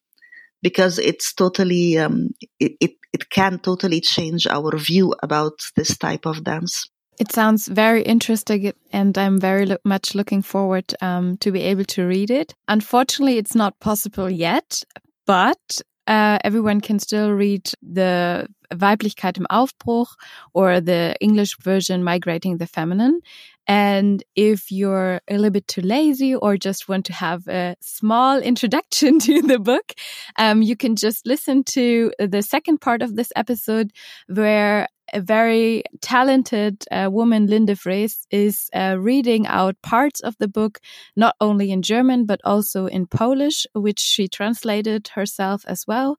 because 0.62 0.99
it's 0.99 1.34
totally 1.34 1.97
um, 1.97 2.30
it, 2.60 2.73
it 2.82 2.91
it 3.13 3.30
can 3.30 3.60
totally 3.60 4.01
change 4.01 4.47
our 4.47 4.78
view 4.78 5.13
about 5.23 5.54
this 5.75 5.97
type 5.97 6.25
of 6.25 6.43
dance. 6.43 6.89
It 7.17 7.32
sounds 7.32 7.67
very 7.67 8.01
interesting, 8.01 8.73
and 8.91 9.17
I'm 9.17 9.39
very 9.39 9.65
lo 9.65 9.78
much 9.86 10.15
looking 10.15 10.43
forward 10.43 10.93
um, 11.01 11.38
to 11.38 11.51
be 11.51 11.62
able 11.62 11.86
to 11.86 12.06
read 12.06 12.30
it. 12.30 12.54
Unfortunately, 12.67 13.38
it's 13.38 13.56
not 13.56 13.80
possible 13.80 14.30
yet, 14.30 14.84
but 15.25 15.82
uh, 16.08 16.38
everyone 16.44 16.82
can 16.82 17.00
still 17.00 17.32
read 17.32 17.72
the 17.82 18.48
Weiblichkeit 18.74 19.38
im 19.38 19.48
Aufbruch 19.50 20.15
or 20.54 20.82
the 20.82 21.15
English 21.20 21.58
version 21.58 22.04
Migrating 22.04 22.58
the 22.58 22.68
Feminine. 22.68 23.22
And 23.67 24.23
if 24.36 24.71
you're 24.71 25.21
a 25.30 25.36
little 25.36 25.49
bit 25.49 25.67
too 25.67 25.82
lazy 25.82 26.36
or 26.36 26.58
just 26.58 26.88
want 26.88 27.06
to 27.08 27.13
have 27.13 27.47
a 27.47 27.75
small 27.82 28.38
introduction 28.39 29.19
to 29.28 29.41
the 29.41 29.60
book, 29.60 29.93
um, 30.38 30.62
you 30.62 30.75
can 30.75 30.95
just 30.95 31.25
listen 31.25 31.63
to 31.65 32.12
the 32.19 32.41
second 32.41 32.82
part 32.82 33.01
of 33.01 33.15
this 33.15 33.32
episode 33.36 33.91
where 34.28 34.88
a 35.13 35.21
very 35.21 35.84
talented 36.01 36.84
uh, 36.91 37.10
woman, 37.12 37.47
Lynn 37.47 37.65
de 37.65 37.75
Vrees, 37.75 38.25
is 38.32 38.69
uh, 38.73 38.95
reading 38.99 39.45
out 39.47 39.82
parts 39.82 40.19
of 40.19 40.36
the 40.39 40.47
book, 40.47 40.80
not 41.15 41.36
only 41.39 41.71
in 41.71 41.82
German, 41.82 42.25
but 42.25 42.41
also 42.43 42.88
in 42.88 43.08
Polish, 43.08 43.67
which 43.73 43.99
she 43.99 44.28
translated 44.28 45.10
herself 45.10 45.63
as 45.67 45.86
well. 45.88 46.17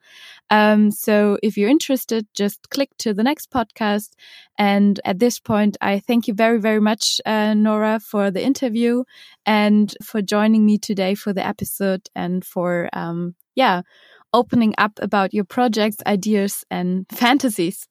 Um, 0.50 0.90
so 0.90 1.38
if 1.42 1.56
you're 1.56 1.70
interested, 1.70 2.26
just 2.34 2.70
click 2.70 2.90
to 2.98 3.12
the 3.12 3.24
next 3.24 3.50
podcast. 3.50 4.10
And 4.58 5.00
at 5.04 5.18
this 5.18 5.38
point, 5.38 5.76
I 5.80 5.98
thank 5.98 6.28
you 6.28 6.34
very, 6.34 6.58
very 6.60 6.80
much, 6.80 7.20
uh, 7.26 7.35
Nora, 7.54 8.00
for 8.00 8.30
the 8.30 8.44
interview 8.44 9.04
and 9.44 9.94
for 10.02 10.22
joining 10.22 10.64
me 10.64 10.78
today 10.78 11.14
for 11.14 11.32
the 11.32 11.46
episode 11.46 12.08
and 12.14 12.44
for, 12.44 12.88
um, 12.92 13.34
yeah, 13.54 13.82
opening 14.32 14.74
up 14.78 14.98
about 15.00 15.32
your 15.32 15.44
projects, 15.44 15.96
ideas, 16.06 16.64
and 16.70 17.06
fantasies. 17.12 17.88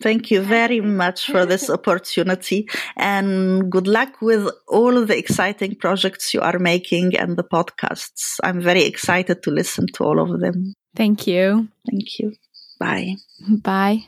Thank 0.00 0.30
you 0.30 0.42
very 0.42 0.80
much 0.80 1.26
for 1.26 1.44
this 1.44 1.68
opportunity 1.78 2.68
and 2.96 3.70
good 3.70 3.88
luck 3.88 4.20
with 4.22 4.48
all 4.68 4.96
of 4.96 5.08
the 5.08 5.18
exciting 5.18 5.74
projects 5.74 6.32
you 6.32 6.40
are 6.40 6.58
making 6.58 7.16
and 7.16 7.36
the 7.36 7.44
podcasts. 7.44 8.38
I'm 8.44 8.60
very 8.60 8.84
excited 8.84 9.42
to 9.42 9.50
listen 9.50 9.86
to 9.94 10.04
all 10.04 10.20
of 10.20 10.40
them. 10.40 10.74
Thank 10.94 11.26
you. 11.26 11.68
Thank 11.90 12.18
you. 12.18 12.34
Bye. 12.78 13.16
Bye. 13.62 14.06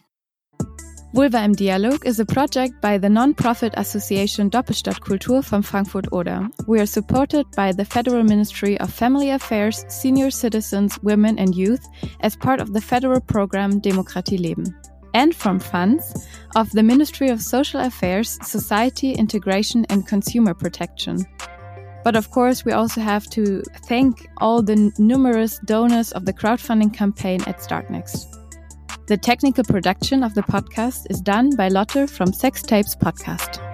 Vulva 1.13 1.45
im 1.45 1.57
Dialog 1.57 2.05
is 2.05 2.21
a 2.21 2.25
project 2.25 2.81
by 2.81 2.97
the 2.97 3.09
non-profit 3.09 3.75
association 3.77 4.49
Doppelstadtkultur 4.49 5.45
from 5.45 5.61
Frankfurt-Oder. 5.61 6.49
We 6.69 6.79
are 6.79 6.87
supported 6.87 7.47
by 7.57 7.73
the 7.73 7.85
Federal 7.85 8.23
Ministry 8.23 8.79
of 8.79 8.93
Family 8.93 9.31
Affairs, 9.31 9.85
Senior 9.89 10.31
Citizens, 10.31 11.01
Women 11.03 11.37
and 11.37 11.53
Youth 11.53 11.85
as 12.21 12.37
part 12.37 12.61
of 12.61 12.73
the 12.73 12.81
federal 12.81 13.21
program 13.21 13.81
Demokratie 13.81 14.39
Leben. 14.39 14.73
And 15.13 15.35
from 15.35 15.59
funds 15.59 16.29
of 16.55 16.71
the 16.71 16.85
Ministry 16.85 17.29
of 17.29 17.43
Social 17.43 17.81
Affairs, 17.81 18.39
Society, 18.47 19.11
Integration 19.11 19.85
and 19.91 20.07
Consumer 20.07 20.55
Protection. 20.55 21.27
But 22.05 22.15
of 22.15 22.31
course, 22.31 22.65
we 22.65 22.71
also 22.71 23.01
have 23.01 23.29
to 23.31 23.63
thank 23.89 24.29
all 24.37 24.63
the 24.63 24.93
numerous 24.97 25.59
donors 25.65 26.13
of 26.13 26.25
the 26.25 26.33
crowdfunding 26.33 26.95
campaign 26.95 27.41
at 27.49 27.59
StartNext. 27.59 28.40
The 29.11 29.17
technical 29.17 29.65
production 29.65 30.23
of 30.23 30.35
the 30.37 30.43
podcast 30.43 31.09
is 31.11 31.21
done 31.21 31.57
by 31.57 31.67
Lotte 31.67 32.09
from 32.09 32.33
Sex 32.33 32.63
Tapes 32.63 32.95
Podcast. 32.95 33.70